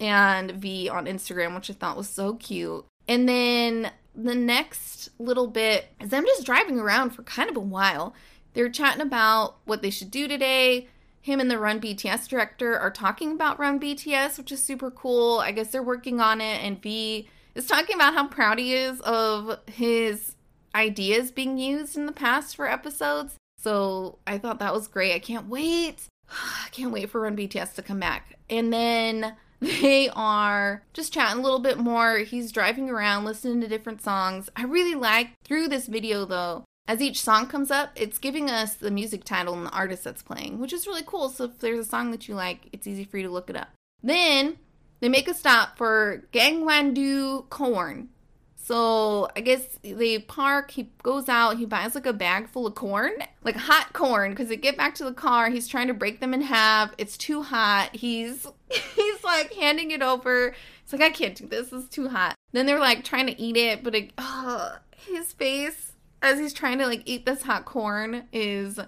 and 0.00 0.52
V 0.52 0.88
on 0.88 1.06
Instagram, 1.06 1.54
which 1.54 1.70
I 1.70 1.74
thought 1.74 1.96
was 1.96 2.08
so 2.08 2.34
cute. 2.34 2.84
And 3.06 3.28
then 3.28 3.90
the 4.14 4.34
next 4.34 5.10
little 5.18 5.46
bit 5.46 5.88
is 6.00 6.10
them 6.10 6.24
just 6.24 6.44
driving 6.44 6.78
around 6.78 7.10
for 7.10 7.22
kind 7.22 7.48
of 7.50 7.56
a 7.56 7.60
while. 7.60 8.14
They're 8.54 8.68
chatting 8.68 9.02
about 9.02 9.58
what 9.64 9.82
they 9.82 9.90
should 9.90 10.10
do 10.10 10.26
today 10.26 10.88
him 11.28 11.40
and 11.40 11.50
the 11.50 11.58
Run 11.58 11.80
BTS 11.80 12.26
director 12.26 12.76
are 12.76 12.90
talking 12.90 13.32
about 13.32 13.58
Run 13.60 13.78
BTS, 13.78 14.38
which 14.38 14.50
is 14.50 14.62
super 14.62 14.90
cool. 14.90 15.38
I 15.38 15.52
guess 15.52 15.70
they're 15.70 15.82
working 15.82 16.20
on 16.20 16.40
it, 16.40 16.64
and 16.64 16.82
V 16.82 17.28
is 17.54 17.66
talking 17.66 17.94
about 17.94 18.14
how 18.14 18.26
proud 18.26 18.58
he 18.58 18.74
is 18.74 19.00
of 19.02 19.58
his 19.66 20.34
ideas 20.74 21.30
being 21.30 21.58
used 21.58 21.96
in 21.96 22.06
the 22.06 22.12
past 22.12 22.56
for 22.56 22.66
episodes. 22.66 23.36
So 23.58 24.18
I 24.26 24.38
thought 24.38 24.58
that 24.60 24.72
was 24.72 24.88
great. 24.88 25.14
I 25.14 25.18
can't 25.18 25.48
wait. 25.48 26.06
I 26.30 26.68
can't 26.70 26.92
wait 26.92 27.10
for 27.10 27.20
Run 27.20 27.36
BTS 27.36 27.74
to 27.74 27.82
come 27.82 28.00
back. 28.00 28.38
And 28.48 28.72
then 28.72 29.36
they 29.60 30.08
are 30.08 30.82
just 30.94 31.12
chatting 31.12 31.40
a 31.40 31.42
little 31.42 31.58
bit 31.58 31.78
more. 31.78 32.18
He's 32.18 32.52
driving 32.52 32.88
around 32.88 33.26
listening 33.26 33.60
to 33.60 33.68
different 33.68 34.00
songs. 34.00 34.48
I 34.56 34.64
really 34.64 34.94
like 34.94 35.32
through 35.44 35.68
this 35.68 35.88
video 35.88 36.24
though 36.24 36.64
as 36.88 37.02
each 37.02 37.22
song 37.22 37.46
comes 37.46 37.70
up, 37.70 37.90
it's 37.94 38.16
giving 38.16 38.48
us 38.48 38.74
the 38.74 38.90
music 38.90 39.22
title 39.22 39.52
and 39.52 39.66
the 39.66 39.70
artist 39.70 40.04
that's 40.04 40.22
playing, 40.22 40.58
which 40.58 40.72
is 40.72 40.86
really 40.86 41.04
cool. 41.04 41.28
So 41.28 41.44
if 41.44 41.58
there's 41.58 41.78
a 41.78 41.88
song 41.88 42.10
that 42.12 42.26
you 42.26 42.34
like, 42.34 42.70
it's 42.72 42.86
easy 42.86 43.04
for 43.04 43.18
you 43.18 43.24
to 43.24 43.32
look 43.32 43.50
it 43.50 43.56
up. 43.56 43.68
Then 44.02 44.56
they 45.00 45.10
make 45.10 45.28
a 45.28 45.34
stop 45.34 45.76
for 45.76 46.24
Gangwon-do 46.32 47.44
corn. 47.50 48.08
So 48.56 49.28
I 49.36 49.40
guess 49.40 49.78
they 49.82 50.18
park, 50.18 50.70
he 50.70 50.90
goes 51.02 51.28
out, 51.28 51.58
he 51.58 51.66
buys 51.66 51.94
like 51.94 52.06
a 52.06 52.12
bag 52.12 52.48
full 52.48 52.66
of 52.66 52.74
corn, 52.74 53.12
like 53.42 53.56
hot 53.56 53.92
corn, 53.92 54.30
because 54.30 54.48
they 54.48 54.56
get 54.56 54.76
back 54.76 54.94
to 54.96 55.04
the 55.04 55.12
car, 55.12 55.50
he's 55.50 55.68
trying 55.68 55.88
to 55.88 55.94
break 55.94 56.20
them 56.20 56.34
in 56.34 56.40
half. 56.40 56.92
It's 56.98 57.16
too 57.16 57.42
hot. 57.42 57.96
He's 57.96 58.46
he's 58.70 59.24
like 59.24 59.52
handing 59.54 59.90
it 59.90 60.02
over. 60.02 60.54
It's 60.82 60.92
like 60.92 61.02
I 61.02 61.10
can't 61.10 61.34
do 61.34 61.46
this, 61.46 61.72
it's 61.72 61.88
too 61.88 62.08
hot. 62.08 62.34
Then 62.52 62.64
they're 62.66 62.78
like 62.78 63.04
trying 63.04 63.26
to 63.26 63.40
eat 63.40 63.56
it, 63.56 63.82
but 63.82 63.94
it, 63.94 64.12
oh, 64.18 64.76
his 64.96 65.32
face 65.32 65.87
as 66.22 66.38
he's 66.38 66.52
trying 66.52 66.78
to 66.78 66.86
like 66.86 67.02
eat 67.04 67.26
this 67.26 67.42
hot 67.42 67.64
corn 67.64 68.24
is 68.32 68.78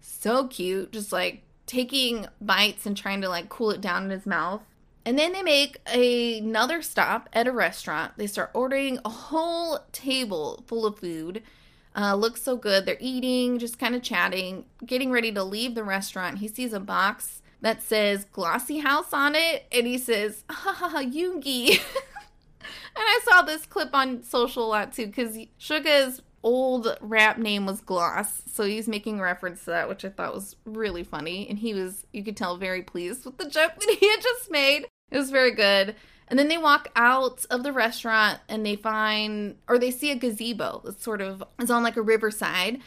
so 0.00 0.46
cute. 0.46 0.92
Just 0.92 1.12
like 1.12 1.42
taking 1.66 2.26
bites 2.40 2.86
and 2.86 2.96
trying 2.96 3.20
to 3.20 3.28
like 3.28 3.48
cool 3.48 3.70
it 3.70 3.80
down 3.80 4.04
in 4.04 4.10
his 4.10 4.26
mouth. 4.26 4.62
And 5.04 5.16
then 5.16 5.32
they 5.32 5.42
make 5.42 5.80
a, 5.92 6.38
another 6.38 6.82
stop 6.82 7.28
at 7.32 7.46
a 7.46 7.52
restaurant. 7.52 8.14
They 8.16 8.26
start 8.26 8.50
ordering 8.54 8.98
a 9.04 9.08
whole 9.08 9.78
table 9.92 10.64
full 10.66 10.84
of 10.84 10.98
food. 10.98 11.42
Uh, 11.94 12.14
looks 12.14 12.42
so 12.42 12.56
good. 12.56 12.84
They're 12.84 12.96
eating, 12.98 13.58
just 13.58 13.78
kind 13.78 13.94
of 13.94 14.02
chatting, 14.02 14.64
getting 14.84 15.12
ready 15.12 15.32
to 15.32 15.44
leave 15.44 15.76
the 15.76 15.84
restaurant. 15.84 16.38
He 16.38 16.48
sees 16.48 16.72
a 16.72 16.80
box 16.80 17.40
that 17.60 17.82
says 17.82 18.26
Glossy 18.32 18.80
House 18.80 19.12
on 19.12 19.34
it, 19.34 19.66
and 19.72 19.86
he 19.86 19.96
says, 19.96 20.44
ha 20.50 20.72
ha 20.72 20.88
ha, 20.88 21.02
Yoongi. 21.02 21.70
and 21.70 21.80
I 22.96 23.20
saw 23.24 23.42
this 23.42 23.64
clip 23.64 23.94
on 23.94 24.22
social 24.24 24.66
a 24.66 24.68
lot 24.68 24.92
too, 24.92 25.06
because 25.06 25.38
Suga's 25.56 26.20
old 26.46 26.96
rap 27.00 27.38
name 27.38 27.66
was 27.66 27.80
Gloss. 27.80 28.42
So 28.46 28.62
he's 28.64 28.86
making 28.86 29.20
reference 29.20 29.64
to 29.64 29.70
that, 29.70 29.88
which 29.88 30.04
I 30.04 30.10
thought 30.10 30.32
was 30.32 30.54
really 30.64 31.02
funny. 31.02 31.48
And 31.48 31.58
he 31.58 31.74
was, 31.74 32.06
you 32.12 32.22
could 32.22 32.36
tell, 32.36 32.56
very 32.56 32.82
pleased 32.82 33.26
with 33.26 33.36
the 33.36 33.50
joke 33.50 33.72
that 33.80 33.96
he 33.98 34.08
had 34.08 34.22
just 34.22 34.48
made. 34.48 34.86
It 35.10 35.18
was 35.18 35.30
very 35.30 35.50
good. 35.50 35.96
And 36.28 36.38
then 36.38 36.46
they 36.46 36.56
walk 36.56 36.88
out 36.94 37.44
of 37.50 37.64
the 37.64 37.72
restaurant 37.72 38.38
and 38.48 38.64
they 38.64 38.76
find, 38.76 39.56
or 39.68 39.76
they 39.76 39.90
see 39.90 40.12
a 40.12 40.14
gazebo 40.14 40.82
that's 40.84 41.02
sort 41.02 41.20
of 41.20 41.42
is 41.58 41.70
on 41.70 41.82
like 41.82 41.96
a 41.96 42.02
riverside. 42.02 42.78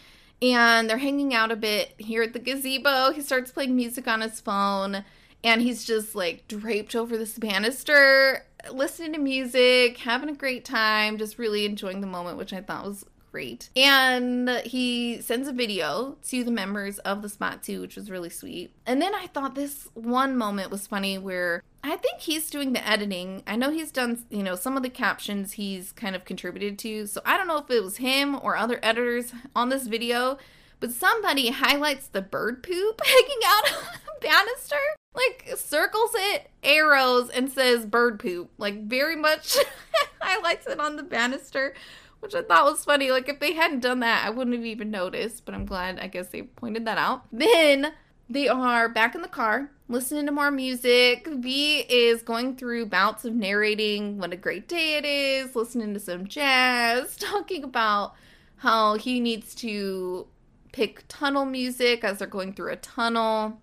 And 0.42 0.90
they're 0.90 0.98
hanging 0.98 1.34
out 1.34 1.52
a 1.52 1.58
bit 1.58 1.96
here 1.98 2.24
at 2.24 2.32
the 2.32 2.40
gazebo. 2.40 3.12
He 3.12 3.22
starts 3.22 3.52
playing 3.52 3.76
music 3.76 4.08
on 4.08 4.22
his 4.22 4.40
phone 4.40 5.04
and 5.44 5.62
he's 5.62 5.84
just 5.84 6.16
like 6.16 6.48
draped 6.48 6.96
over 6.96 7.18
this 7.18 7.38
banister, 7.38 8.46
listening 8.72 9.14
to 9.14 9.20
music, 9.20 9.98
having 9.98 10.30
a 10.30 10.34
great 10.34 10.64
time, 10.64 11.18
just 11.18 11.38
really 11.38 11.66
enjoying 11.66 12.00
the 12.00 12.08
moment, 12.08 12.38
which 12.38 12.54
I 12.54 12.62
thought 12.62 12.86
was 12.86 13.06
great. 13.32 13.70
And 13.76 14.50
he 14.66 15.22
sends 15.22 15.48
a 15.48 15.54
video 15.54 16.18
to 16.28 16.44
the 16.44 16.52
members 16.52 17.00
of 17.00 17.22
the 17.22 17.30
spot 17.30 17.64
too, 17.64 17.82
which 17.82 17.96
was 17.96 18.12
really 18.12 18.30
sweet. 18.30 18.72
And 18.86 19.02
then 19.02 19.14
I 19.16 19.28
thought 19.28 19.56
this 19.56 19.88
one 19.94 20.38
moment 20.38 20.72
was 20.72 20.88
funny 20.88 21.18
where 21.18 21.64
I 21.84 21.96
think 21.96 22.20
he's 22.22 22.50
doing 22.50 22.74
the 22.74 22.88
editing. 22.88 23.44
I 23.48 23.56
know 23.56 23.72
he's 23.72 23.92
done, 23.92 24.24
you 24.30 24.44
know, 24.44 24.56
some 24.56 24.76
of 24.76 24.84
the 24.84 24.90
captions 24.90 25.54
he's 25.54 25.92
kind 25.92 26.16
of 26.16 26.26
contributed 26.26 26.78
to. 26.80 27.08
So 27.08 27.22
I 27.26 27.38
don't 27.38 27.48
know 27.48 27.58
if 27.58 27.70
it 27.70 27.84
was 27.84 27.98
him 27.98 28.40
or 28.42 28.58
other 28.58 28.80
editors 28.84 29.34
on 29.56 29.70
this 29.70 29.88
video, 29.88 30.38
but 30.80 30.92
somebody 30.92 31.50
highlights 31.50 32.08
the 32.08 32.22
bird 32.22 32.64
poop 32.64 33.02
hanging 33.06 33.40
out 33.46 33.72
on 33.74 33.84
the 34.06 34.28
banister. 34.28 34.76
Like 35.16 35.58
circles 35.58 36.12
it, 36.14 36.50
arrows, 36.64 37.30
and 37.30 37.52
says 37.52 37.86
bird 37.86 38.20
poop. 38.20 38.52
Like 38.58 38.86
very 38.86 39.16
much 39.16 39.58
highlights 40.22 40.68
it 40.68 40.80
on 40.80 40.98
the 40.98 41.04
banister 41.04 41.74
which 42.20 42.36
I 42.36 42.42
thought 42.42 42.66
was 42.66 42.86
funny. 42.86 43.12
Like, 43.12 43.30
if 43.30 43.40
they 43.40 43.54
hadn't 43.54 43.82
done 43.82 44.00
that, 44.02 44.26
I 44.26 44.30
wouldn't 44.30 44.56
have 44.56 44.66
even 44.66 44.92
noticed, 44.92 45.46
but 45.46 45.54
I'm 45.56 45.66
glad, 45.66 46.00
I 46.00 46.08
guess, 46.08 46.28
they 46.28 46.44
pointed 46.44 46.86
that 46.86 46.98
out. 46.98 47.24
Then 47.32 47.94
they 48.30 48.48
are 48.48 48.88
back 48.88 49.16
in 49.16 49.22
the 49.22 49.28
car, 49.28 49.72
listening 49.88 50.28
to 50.28 50.32
more 50.32 50.52
music. 50.52 51.28
V 51.28 51.80
is 51.90 52.22
going 52.22 52.56
through 52.56 52.86
bouts 52.86 53.26
of 53.26 53.34
narrating 53.34 54.20
what 54.20 54.34
a 54.34 54.38
great 54.38 54.68
day 54.68 54.98
it 54.98 55.06
is, 55.06 55.56
listening 55.56 55.94
to 55.96 56.00
some 56.00 56.28
jazz, 56.28 57.16
talking 57.20 57.64
about 57.64 58.14
how 58.58 58.96
he 58.96 59.20
needs 59.20 59.56
to 59.56 60.28
pick 60.72 61.06
tunnel 61.08 61.46
music 61.46 62.04
as 62.04 62.20
they're 62.20 62.28
going 62.28 62.54
through 62.54 62.72
a 62.72 62.76
tunnel. 62.76 63.60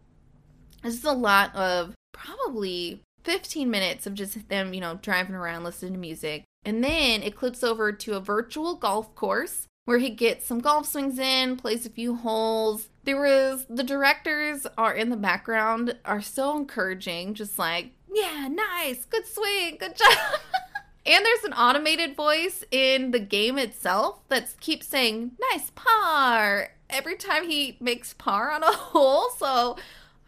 This 0.82 0.94
is 0.94 1.04
a 1.04 1.12
lot 1.12 1.54
of 1.54 1.94
probably 2.12 3.02
15 3.24 3.70
minutes 3.70 4.06
of 4.06 4.14
just 4.14 4.48
them, 4.48 4.74
you 4.74 4.80
know, 4.80 4.98
driving 5.02 5.34
around 5.34 5.64
listening 5.64 5.92
to 5.92 5.98
music. 5.98 6.44
And 6.66 6.82
then 6.82 7.22
it 7.22 7.36
clips 7.36 7.62
over 7.62 7.92
to 7.92 8.14
a 8.14 8.20
virtual 8.20 8.74
golf 8.74 9.14
course 9.14 9.68
where 9.84 9.98
he 9.98 10.10
gets 10.10 10.44
some 10.44 10.58
golf 10.58 10.84
swings 10.86 11.16
in, 11.16 11.56
plays 11.56 11.86
a 11.86 11.90
few 11.90 12.16
holes. 12.16 12.88
There 13.04 13.20
was 13.20 13.66
the 13.70 13.84
directors 13.84 14.66
are 14.76 14.92
in 14.92 15.10
the 15.10 15.16
background 15.16 15.96
are 16.04 16.20
so 16.20 16.56
encouraging, 16.56 17.34
just 17.34 17.56
like, 17.56 17.92
yeah, 18.12 18.48
nice, 18.50 19.04
good 19.04 19.26
swing, 19.26 19.76
good 19.78 19.96
job. 19.96 20.18
and 21.06 21.24
there's 21.24 21.44
an 21.44 21.52
automated 21.52 22.16
voice 22.16 22.64
in 22.72 23.12
the 23.12 23.20
game 23.20 23.58
itself 23.58 24.28
that 24.28 24.52
keeps 24.58 24.88
saying, 24.88 25.36
nice 25.52 25.70
par 25.76 26.70
every 26.90 27.16
time 27.16 27.48
he 27.48 27.76
makes 27.78 28.12
par 28.14 28.50
on 28.50 28.64
a 28.64 28.72
hole. 28.72 29.30
So 29.38 29.76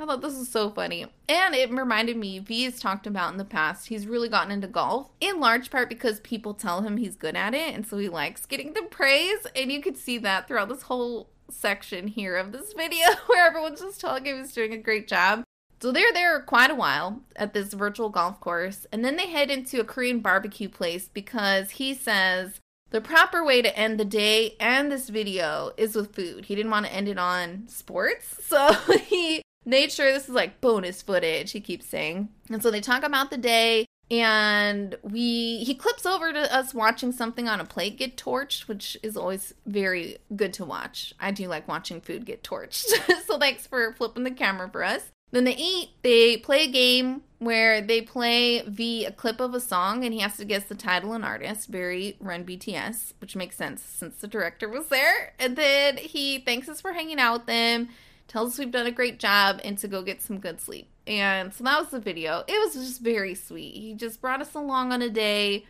I 0.01 0.07
thought 0.07 0.21
this 0.21 0.39
was 0.39 0.49
so 0.49 0.71
funny. 0.71 1.07
And 1.29 1.55
it 1.55 1.71
reminded 1.71 2.17
me, 2.17 2.39
V 2.39 2.65
has 2.65 2.79
talked 2.79 3.07
about 3.07 3.33
in 3.33 3.39
the 3.39 3.45
past, 3.45 3.89
he's 3.89 4.07
really 4.07 4.29
gotten 4.29 4.53
into 4.53 4.69
golf, 4.69 5.11
in 5.21 5.41
large 5.41 5.71
part 5.71 5.89
because 5.89 6.21
people 6.21 6.55
tell 6.55 6.83
him 6.83 6.97
he's 6.97 7.17
good 7.17 7.35
at 7.35 7.53
it. 7.55 7.75
And 7.75 7.87
so 7.87 7.99
he 7.99 8.09
likes 8.09 8.47
getting 8.47 8.75
the 8.75 8.83
praise. 8.83 9.47
And 9.57 9.73
you 9.73 9.83
could 9.83 9.97
see 9.97 10.19
that 10.19 10.47
throughout 10.47 10.69
this 10.69 10.83
whole 10.83 11.31
section 11.51 12.09
here 12.09 12.37
of 12.37 12.53
this 12.53 12.73
video 12.75 13.07
where 13.27 13.47
everyone's 13.47 13.81
just 13.81 14.01
telling 14.01 14.25
him 14.25 14.39
he's 14.39 14.53
doing 14.53 14.73
a 14.73 14.79
great 14.79 15.09
job. 15.09 15.43
So 15.81 15.93
they're 15.93 16.13
there 16.13 16.41
quite 16.43 16.71
a 16.71 16.77
while 16.77 17.23
at 17.37 17.53
this 17.55 17.73
virtual 17.73 18.09
golf 18.09 18.41
course. 18.41 18.87
And 18.93 19.05
then 19.05 19.17
they 19.17 19.29
head 19.29 19.51
into 19.51 19.81
a 19.81 19.85
Korean 19.85 20.21
barbecue 20.21 20.69
place 20.69 21.09
because 21.09 21.71
he 21.73 21.95
says 21.95 22.61
the 22.91 23.01
proper 23.01 23.45
way 23.45 23.63
to 23.63 23.77
end 23.79 23.99
the 23.99 24.05
day 24.05 24.57
and 24.59 24.91
this 24.91 25.09
video 25.09 25.73
is 25.77 25.95
with 25.95 26.15
food. 26.15 26.47
He 26.47 26.55
didn't 26.55 26.71
want 26.71 26.87
to 26.87 26.93
end 26.93 27.09
it 27.09 27.19
on 27.19 27.67
sports. 27.69 28.37
So 28.49 28.73
he 28.97 29.43
nature. 29.69 30.11
This 30.13 30.29
is 30.29 30.35
like 30.35 30.61
bonus 30.61 31.03
footage, 31.03 31.53
he 31.53 31.61
keeps 31.61 31.87
saying. 31.87 32.29
And 32.51 32.63
so 32.63 32.71
they 32.71 32.81
talk 32.81 33.05
about 33.05 33.31
the 33.31 33.39
day 33.39 33.87
and 34.11 34.97
we 35.03 35.59
he 35.65 35.75
clips 35.75 36.07
over 36.07 36.33
to 36.33 36.55
us 36.55 36.73
watching 36.73 37.13
something 37.13 37.49
on 37.49 37.61
a 37.61 37.65
plate 37.65 37.99
get 37.99 38.17
torched 38.17 38.67
which 38.67 38.97
is 39.03 39.17
always 39.17 39.53
very 39.67 40.17
good 40.35 40.53
to 40.55 40.65
watch 40.65 41.13
i 41.21 41.31
do 41.31 41.47
like 41.47 41.69
watching 41.69 42.01
food 42.01 42.25
get 42.25 42.43
torched 42.43 42.87
so 43.27 43.39
thanks 43.39 43.67
for 43.67 43.93
flipping 43.93 44.25
the 44.25 44.31
camera 44.31 44.69
for 44.71 44.83
us 44.83 45.13
then 45.31 45.45
they 45.45 45.57
eat 45.57 45.91
they 46.03 46.39
play 46.39 46.65
a 46.65 46.71
game 46.71 47.23
where 47.39 47.83
they 47.83 48.01
play 48.01 48.63
v 48.63 49.05
a 49.05 49.13
clip 49.13 49.41
of 49.41 49.55
a 49.55 49.61
song 49.61 50.03
and 50.05 50.15
he 50.15 50.21
has 50.21 50.39
to 50.39 50.45
guess 50.45 50.65
the 50.65 50.75
title 50.75 51.13
and 51.13 51.25
artist 51.25 51.69
very 51.69 52.17
run 52.19 52.45
bts 52.45 53.13
which 53.21 53.37
makes 53.37 53.57
sense 53.57 53.83
since 53.83 54.17
the 54.17 54.27
director 54.27 54.69
was 54.69 54.87
there 54.89 55.35
and 55.39 55.55
then 55.57 55.99
he 55.99 56.39
thanks 56.39 56.69
us 56.69 56.81
for 56.81 56.95
hanging 56.95 57.19
out 57.19 57.41
with 57.41 57.47
them 57.47 57.89
tells 58.29 58.53
us 58.53 58.59
we've 58.59 58.71
done 58.71 58.87
a 58.87 58.93
great 58.93 59.19
job 59.19 59.61
and 59.65 59.77
to 59.79 59.89
go 59.89 60.03
get 60.03 60.23
some 60.23 60.39
good 60.39 60.61
sleep. 60.61 60.89
And 61.07 61.53
so 61.53 61.65
that 61.65 61.81
was 61.81 61.89
the 61.89 61.99
video. 61.99 62.45
It 62.47 62.59
was 62.65 62.75
just 62.75 63.01
very 63.01 63.35
sweet. 63.35 63.75
He 63.75 63.95
just 63.95 64.21
brought 64.21 64.43
us 64.43 64.55
along 64.55 64.93
on 64.93 65.03
a 65.03 65.11
day 65.11 65.65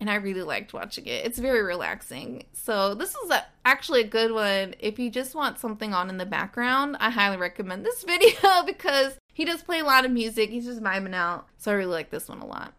and 0.00 0.10
I 0.10 0.14
really 0.14 0.42
liked 0.42 0.72
watching 0.72 1.06
it. 1.06 1.26
It's 1.26 1.38
very 1.38 1.62
relaxing. 1.62 2.44
So 2.54 2.94
this 2.94 3.14
is 3.14 3.30
a, 3.30 3.44
actually 3.66 4.00
a 4.00 4.06
good 4.06 4.32
one. 4.32 4.74
If 4.80 4.98
you 4.98 5.10
just 5.10 5.34
want 5.34 5.58
something 5.58 5.92
on 5.92 6.08
in 6.08 6.16
the 6.16 6.26
background, 6.26 6.96
I 7.00 7.10
highly 7.10 7.36
recommend 7.36 7.84
this 7.84 8.02
video 8.08 8.64
because 8.66 9.18
he 9.32 9.44
does 9.44 9.62
play 9.62 9.80
a 9.80 9.84
lot 9.84 10.06
of 10.06 10.10
music. 10.10 10.50
He's 10.50 10.64
just 10.64 10.82
vibing 10.82 11.14
out. 11.14 11.46
So 11.58 11.70
I 11.70 11.74
really 11.74 11.92
like 11.92 12.10
this 12.10 12.28
one 12.28 12.40
a 12.40 12.46
lot. 12.46 12.72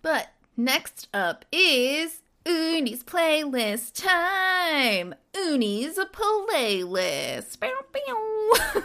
But 0.00 0.28
next 0.56 1.08
up 1.12 1.44
is 1.50 2.22
Uni's 2.50 3.04
playlist 3.04 3.92
time. 3.94 5.14
Uni's 5.34 5.98
a 5.98 6.06
playlist. 6.06 7.58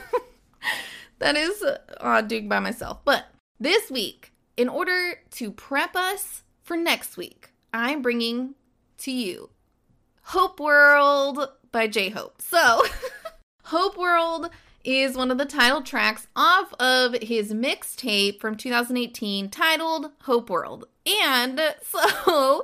that 1.20 1.36
is 1.36 1.64
uh, 2.00 2.22
doing 2.22 2.48
by 2.48 2.60
myself. 2.60 3.00
But 3.04 3.26
this 3.60 3.90
week, 3.90 4.34
in 4.56 4.70
order 4.70 5.20
to 5.32 5.52
prep 5.52 5.96
us 5.96 6.44
for 6.62 6.78
next 6.78 7.18
week, 7.18 7.52
I'm 7.74 8.02
bringing 8.02 8.56
to 9.00 9.12
you 9.12 9.50
Hope 10.22 10.60
World 10.60 11.50
by 11.72 11.88
J 11.88 12.10
Hope. 12.10 12.42
So, 12.42 12.84
Hope 13.64 13.98
World 13.98 14.50
is 14.84 15.18
one 15.18 15.32
of 15.32 15.40
the 15.40 15.46
title 15.46 15.82
tracks 15.82 16.28
off 16.36 16.72
of 16.80 17.16
his 17.22 17.52
mixtape 17.52 18.40
from 18.40 18.56
2018 18.56 19.50
titled 19.50 20.12
Hope 20.22 20.50
World. 20.50 20.86
And 21.06 21.60
so 21.82 22.64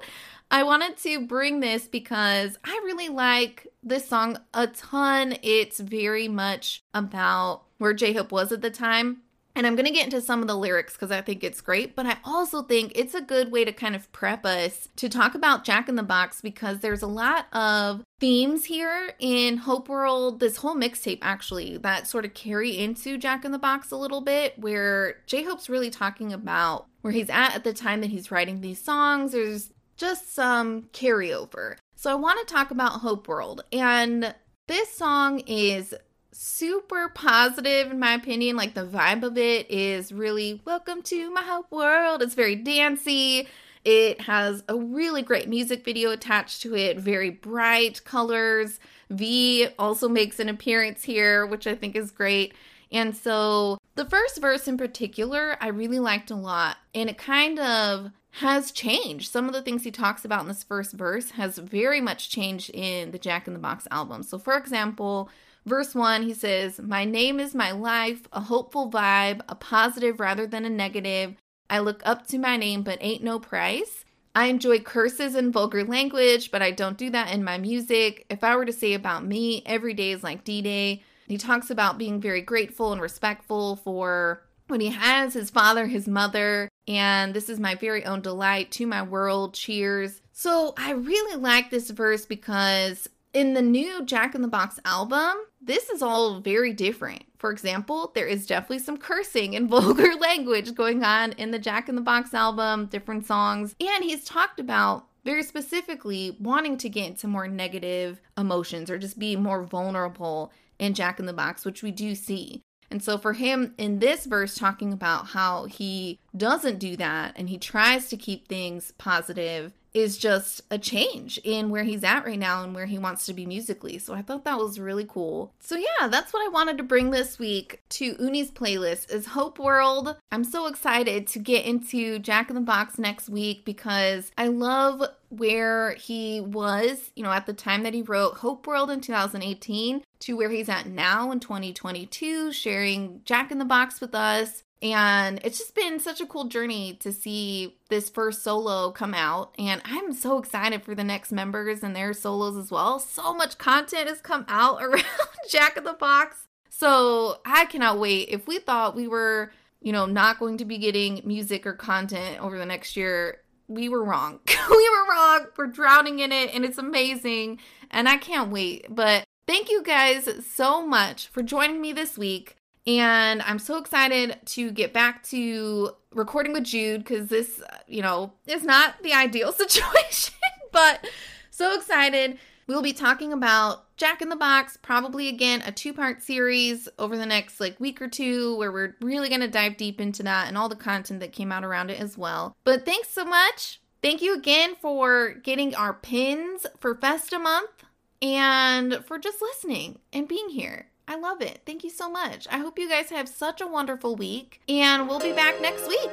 I 0.52 0.64
wanted 0.64 0.98
to 0.98 1.26
bring 1.26 1.62
this 1.62 1.88
because 1.88 2.58
I 2.66 2.82
really 2.84 3.08
like 3.08 3.68
this 3.82 4.06
song 4.08 4.38
a 4.54 4.68
ton. 4.68 5.38
It's 5.42 5.80
very 5.80 6.28
much 6.28 6.84
about 6.94 7.64
where 7.78 7.94
J 7.94 8.12
Hope 8.12 8.34
was 8.34 8.52
at 8.52 8.62
the 8.62 8.70
time. 8.70 9.22
And 9.56 9.68
I'm 9.68 9.76
going 9.76 9.86
to 9.86 9.92
get 9.92 10.06
into 10.06 10.22
some 10.22 10.42
of 10.42 10.48
the 10.48 10.56
lyrics 10.56 10.94
because 10.94 11.12
I 11.12 11.22
think 11.22 11.44
it's 11.44 11.60
great, 11.60 11.94
but 11.94 12.06
I 12.06 12.18
also 12.24 12.62
think 12.64 12.94
it's 12.96 13.14
a 13.14 13.22
good 13.22 13.52
way 13.52 13.66
to 13.66 13.74
kind 13.74 13.96
of 13.96 14.10
prep 14.14 14.46
us 14.46 14.88
to 14.96 15.10
talk 15.10 15.36
about 15.36 15.66
Jack 15.66 15.90
in 15.90 15.96
the 15.96 16.04
Box 16.04 16.40
because 16.40 16.80
there's 16.80 17.02
a 17.02 17.08
lot 17.08 17.48
of 17.54 18.02
themes 18.22 18.66
here 18.66 19.14
in 19.20 19.58
Hope 19.58 19.90
World, 19.90 20.40
this 20.40 20.58
whole 20.58 20.76
mixtape 20.76 21.20
actually, 21.22 21.78
that 21.78 22.08
sort 22.08 22.24
of 22.24 22.34
carry 22.34 22.78
into 22.78 23.18
Jack 23.18 23.44
in 23.44 23.52
the 23.52 23.60
Box 23.60 23.92
a 23.92 23.98
little 23.98 24.22
bit, 24.22 24.58
where 24.58 25.18
J 25.28 25.44
Hope's 25.44 25.70
really 25.70 25.90
talking 25.90 26.32
about 26.32 26.88
where 27.02 27.14
he's 27.14 27.30
at 27.30 27.54
at 27.54 27.66
the 27.66 27.74
time 27.74 28.00
that 28.02 28.10
he's 28.10 28.32
writing 28.32 28.62
these 28.62 28.82
songs. 28.82 29.34
There's 29.34 29.72
just 30.02 30.34
some 30.34 30.82
carryover. 30.94 31.76
So 31.96 32.10
I 32.10 32.16
want 32.16 32.40
to 32.40 32.52
talk 32.52 32.72
about 32.72 33.02
Hope 33.02 33.28
World. 33.28 33.64
And 33.72 34.34
this 34.68 34.92
song 34.92 35.42
is 35.42 35.94
super 36.32 37.10
positive 37.10 37.92
in 37.92 38.00
my 38.00 38.16
opinion. 38.16 38.56
Like 38.56 38.74
the 38.74 38.88
vibe 38.88 39.22
of 39.22 39.38
it 39.38 39.70
is 39.70 40.12
really 40.12 40.60
welcome 40.66 41.04
to 41.04 41.30
my 41.30 41.44
Hope 41.44 41.72
World. 41.72 42.24
It's 42.24 42.34
very 42.34 42.56
dancey. 42.56 43.48
It 43.86 44.22
has 44.22 44.64
a 44.68 44.76
really 44.76 45.22
great 45.22 45.48
music 45.48 45.86
video 45.86 46.10
attached 46.10 46.64
to 46.64 46.76
it, 46.76 46.98
very 46.98 47.30
bright 47.30 48.04
colors. 48.04 48.80
V 49.12 49.68
also 49.78 50.10
makes 50.10 50.40
an 50.40 50.50
appearance 50.50 51.04
here, 51.04 51.46
which 51.46 51.68
I 51.68 51.76
think 51.76 51.96
is 51.96 52.10
great. 52.10 52.56
And 52.92 53.16
so 53.16 53.78
the 53.94 54.06
first 54.06 54.42
verse 54.42 54.68
in 54.68 54.78
particular, 54.78 55.58
I 55.62 55.68
really 55.68 56.00
liked 56.00 56.32
a 56.32 56.36
lot. 56.36 56.78
And 56.96 57.08
it 57.08 57.20
kind 57.20 57.60
of 57.60 58.12
has 58.36 58.72
changed. 58.72 59.32
Some 59.32 59.48
of 59.48 59.54
the 59.54 59.62
things 59.62 59.84
he 59.84 59.92
talks 59.92 60.24
about 60.24 60.42
in 60.42 60.48
this 60.48 60.64
first 60.64 60.94
verse 60.94 61.32
has 61.32 61.58
very 61.58 62.00
much 62.00 62.30
changed 62.30 62.70
in 62.72 63.12
the 63.12 63.20
Jack 63.20 63.48
in 63.48 63.54
the 63.54 63.60
Box 63.60 63.88
album. 63.92 64.24
So, 64.24 64.40
for 64.40 64.58
example, 64.58 65.30
verse 65.66 65.94
one, 65.94 66.24
he 66.24 66.34
says, 66.34 66.80
My 66.80 67.04
name 67.04 67.40
is 67.40 67.54
my 67.54 67.72
life, 67.72 68.28
a 68.32 68.42
hopeful 68.42 68.90
vibe, 68.90 69.42
a 69.50 69.56
positive 69.56 70.20
rather 70.20 70.48
than 70.48 70.66
a 70.66 70.70
negative. 70.70 71.36
I 71.70 71.80
look 71.80 72.02
up 72.06 72.26
to 72.28 72.38
my 72.38 72.58
name, 72.58 72.84
but 72.84 72.98
ain't 73.02 73.24
no 73.24 73.40
price. 73.40 74.06
I 74.34 74.46
enjoy 74.46 74.80
curses 74.80 75.36
and 75.36 75.52
vulgar 75.52 75.84
language, 75.84 76.52
but 76.52 76.62
I 76.62 76.72
don't 76.72 76.98
do 76.98 77.10
that 77.10 77.34
in 77.34 77.44
my 77.44 77.58
music. 77.58 78.26
If 78.30 78.46
I 78.46 78.56
were 78.56 78.66
to 78.66 78.72
say 78.74 78.94
about 78.94 79.26
me, 79.26 79.62
every 79.66 79.94
day 79.94 80.12
is 80.12 80.24
like 80.24 80.46
D 80.46 80.62
Day. 80.62 81.04
He 81.28 81.38
talks 81.38 81.70
about 81.70 81.98
being 81.98 82.22
very 82.22 82.42
grateful 82.42 82.94
and 82.94 83.02
respectful 83.02 83.76
for 83.78 84.44
what 84.72 84.82
he 84.82 84.90
has 84.90 85.34
his 85.34 85.50
father, 85.50 85.86
his 85.86 86.08
mother, 86.08 86.70
and 86.88 87.34
this 87.34 87.50
is 87.50 87.60
my 87.60 87.76
very 87.76 88.04
own 88.06 88.22
delight 88.22 88.72
to 88.72 88.88
my 88.88 89.04
world. 89.04 89.54
Cheers. 89.54 90.22
So 90.32 90.74
I 90.78 90.92
really 90.94 91.40
like 91.40 91.70
this 91.70 91.92
verse 91.92 92.26
because 92.26 93.08
in 93.34 93.54
the 93.54 93.62
new 93.62 94.04
Jack 94.06 94.34
in 94.34 94.42
the 94.42 94.48
Box 94.48 94.80
album, 94.84 95.34
this 95.62 95.90
is 95.90 96.02
all 96.02 96.40
very 96.40 96.74
different. 96.74 97.24
For 97.38 97.52
example, 97.52 98.12
there 98.16 98.28
is 98.28 98.48
definitely 98.48 98.80
some 98.80 98.98
cursing 98.98 99.56
and 99.56 99.70
vulgar 99.70 100.16
language 100.16 100.74
going 100.74 101.04
on 101.04 101.34
in 101.34 101.52
the 101.52 101.60
Jack 101.60 101.88
in 101.88 101.96
the 101.96 102.02
Box 102.02 102.34
album, 102.34 102.88
different 102.88 103.26
songs. 103.26 103.76
And 103.80 104.04
he's 104.04 104.24
talked 104.24 104.60
about 104.60 105.06
very 105.24 105.44
specifically 105.44 106.36
wanting 106.40 106.78
to 106.78 106.90
get 106.90 107.08
into 107.08 107.28
more 107.28 107.48
negative 107.48 108.20
emotions 108.38 108.90
or 108.90 108.98
just 108.98 109.20
be 109.20 109.36
more 109.36 109.64
vulnerable 109.64 110.52
in 110.80 110.94
Jack 110.94 111.20
in 111.20 111.28
the 111.28 111.34
Box, 111.34 111.64
which 111.64 111.84
we 111.84 111.92
do 111.92 112.16
see. 112.16 112.64
And 112.92 113.02
so 113.02 113.18
for 113.18 113.34
him 113.34 113.74
in 113.78 114.00
this 114.00 114.26
verse, 114.26 114.54
talking 114.56 114.92
about 114.92 115.28
how 115.28 115.66
he 115.66 116.20
doesn't 116.36 116.78
do 116.78 116.98
that 116.98 117.34
and 117.38 117.50
he 117.50 117.58
tries 117.58 118.10
to 118.10 118.18
keep 118.18 118.48
things 118.48 118.92
positive 118.98 119.72
is 119.94 120.18
just 120.18 120.62
a 120.72 120.78
change 120.78 121.40
in 121.44 121.70
where 121.70 121.84
he's 121.84 122.04
at 122.04 122.26
right 122.26 122.40
now 122.40 122.64
and 122.64 122.74
where 122.74 122.86
he 122.86 122.98
wants 122.98 123.26
to 123.26 123.34
be 123.34 123.46
musically. 123.46 123.98
So 123.98 124.14
I 124.14 124.22
thought 124.22 124.46
that 124.46 124.58
was 124.58 124.80
really 124.80 125.06
cool. 125.06 125.54
So 125.60 125.76
yeah, 125.76 126.08
that's 126.08 126.34
what 126.34 126.46
I 126.46 126.50
wanted 126.50 126.78
to 126.78 126.84
bring 126.84 127.12
this 127.12 127.38
week 127.38 127.82
to 127.90 128.16
Uni's 128.20 128.52
playlist 128.52 129.12
is 129.12 129.28
Hope 129.28 129.60
World. 129.60 130.16
I'm 130.32 130.44
so 130.44 130.68
excited 130.68 131.28
to 131.28 131.40
get 131.40 131.66
into 131.66 132.20
Jack 132.20 132.50
in 132.50 132.56
the 132.56 132.62
Box 132.62 132.98
next 132.98 133.30
week 133.30 133.66
because 133.66 134.32
I 134.38 134.48
love 134.48 135.04
where 135.30 135.94
he 135.94 136.42
was, 136.42 137.12
you 137.16 137.24
know, 137.24 137.32
at 137.32 137.46
the 137.46 137.54
time 137.54 137.84
that 137.84 137.94
he 137.94 138.02
wrote 138.02 138.38
Hope 138.38 138.68
World 138.68 138.92
in 138.92 139.02
2018 139.02 140.04
to 140.20 140.38
where 140.38 140.50
he's 140.50 140.70
at 140.70 140.88
now 140.88 141.32
in 141.32 141.40
2022, 141.40 142.52
sharing 142.52 143.22
Jack 143.26 143.52
in 143.52 143.58
the 143.58 143.66
Box 143.66 144.00
with 144.00 144.14
us. 144.14 144.64
And 144.82 145.40
it's 145.44 145.60
just 145.60 145.76
been 145.76 146.00
such 146.00 146.22
a 146.22 146.26
cool 146.26 146.46
journey 146.46 146.96
to 147.02 147.12
see 147.12 147.78
this 147.90 148.10
first 148.10 148.42
solo 148.42 148.92
come 148.92 149.14
out. 149.14 149.54
And 149.60 149.80
I'm 149.86 150.12
so 150.12 150.40
excited 150.40 150.84
for 150.84 150.96
the 150.96 151.04
next 151.04 151.32
members 151.32 151.84
and 151.84 151.96
their 151.96 152.14
solos 152.14 152.58
as 152.58 152.72
well. 152.72 153.00
So 153.00 153.34
much 153.34 153.60
content 153.60 154.10
has 154.10 154.22
come 154.22 154.46
out 154.48 154.82
around 154.84 155.06
Jack 155.50 155.78
of 155.78 155.84
the 155.84 155.94
Box. 155.94 156.48
So 156.70 157.42
I 157.46 157.66
cannot 157.66 158.00
wait. 158.00 158.30
If 158.30 158.48
we 158.48 158.58
thought 158.58 158.96
we 158.96 159.08
were, 159.08 159.52
you 159.82 159.92
know, 159.92 160.08
not 160.08 160.40
going 160.40 160.58
to 160.58 160.66
be 160.66 160.80
getting 160.80 161.22
music 161.24 161.68
or 161.68 161.74
content 161.74 162.42
over 162.42 162.58
the 162.58 162.66
next 162.66 162.98
year, 162.98 163.42
we 163.68 163.88
were 163.88 164.04
wrong. 164.04 164.40
we 164.70 164.90
were 164.90 165.12
wrong. 165.12 165.46
We're 165.58 165.68
drowning 165.68 166.20
in 166.20 166.32
it 166.32 166.56
and 166.56 166.66
it's 166.66 166.80
amazing. 166.80 167.60
And 167.92 168.10
I 168.10 168.18
can't 168.18 168.50
wait. 168.52 168.88
But 168.90 169.26
thank 169.46 169.70
you 169.70 169.84
guys 169.84 170.28
so 170.50 170.86
much 170.86 171.28
for 171.28 171.44
joining 171.44 171.82
me 171.82 171.94
this 171.94 172.18
week. 172.18 172.58
And 172.88 173.42
I'm 173.44 173.60
so 173.60 173.78
excited 173.78 174.40
to 174.48 174.72
get 174.72 174.94
back 174.94 175.24
to 175.26 175.92
recording 176.14 176.54
with 176.54 176.64
Jude 176.64 177.04
because 177.04 177.28
this, 177.28 177.62
you 177.88 178.02
know, 178.02 178.34
is 178.48 178.64
not 178.64 179.02
the 179.04 179.14
ideal 179.14 179.52
situation, 179.54 180.36
but 180.72 181.08
so 181.52 181.76
excited. 181.76 182.38
We'll 182.68 182.82
be 182.82 182.94
talking 182.94 183.34
about 183.34 183.96
Jack 183.98 184.22
in 184.22 184.30
the 184.30 184.36
Box, 184.36 184.78
probably 184.82 185.28
again 185.28 185.62
a 185.66 185.72
two 185.72 185.94
part 185.94 186.24
series 186.24 186.88
over 186.98 187.18
the 187.18 187.26
next 187.26 187.60
like 187.60 187.80
week 187.80 188.02
or 188.02 188.08
two, 188.08 188.58
where 188.58 188.72
we're 188.72 188.96
really 189.02 189.30
going 189.30 189.42
to 189.42 189.48
dive 189.48 189.78
deep 189.78 190.00
into 190.00 190.24
that 190.24 190.48
and 190.48 190.58
all 190.58 190.70
the 190.70 190.76
content 190.76 191.20
that 191.20 191.34
came 191.34 191.52
out 191.52 191.64
around 191.64 191.92
it 191.92 192.00
as 192.00 192.18
well. 192.18 192.56
But 192.64 192.86
thanks 192.86 193.10
so 193.10 193.26
much. 193.26 193.82
Thank 194.02 194.22
you 194.22 194.36
again 194.36 194.76
for 194.76 195.34
getting 195.44 195.76
our 195.76 195.94
pins 195.94 196.66
for 196.80 196.96
Festa 196.96 197.38
month 197.38 197.84
and 198.22 199.04
for 199.06 199.20
just 199.20 199.42
listening 199.42 200.00
and 200.12 200.28
being 200.28 200.50
here. 200.50 200.91
I 201.12 201.18
love 201.18 201.42
it. 201.42 201.64
Thank 201.66 201.84
you 201.84 201.90
so 201.90 202.10
much. 202.10 202.48
I 202.50 202.60
hope 202.60 202.80
you 202.80 202.88
guys 202.88 203.10
have 203.10 203.28
such 203.28 203.60
a 203.60 203.68
wonderful 203.68 204.16
week, 204.16 204.62
and 204.70 205.10
we'll 205.10 205.20
be 205.20 205.34
back 205.34 205.60
next 205.62 205.86
week. 205.86 206.10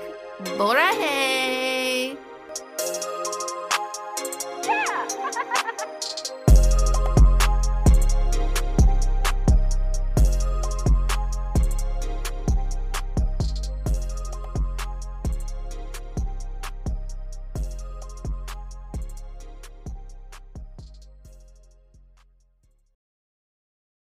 Borahae! 0.58 2.16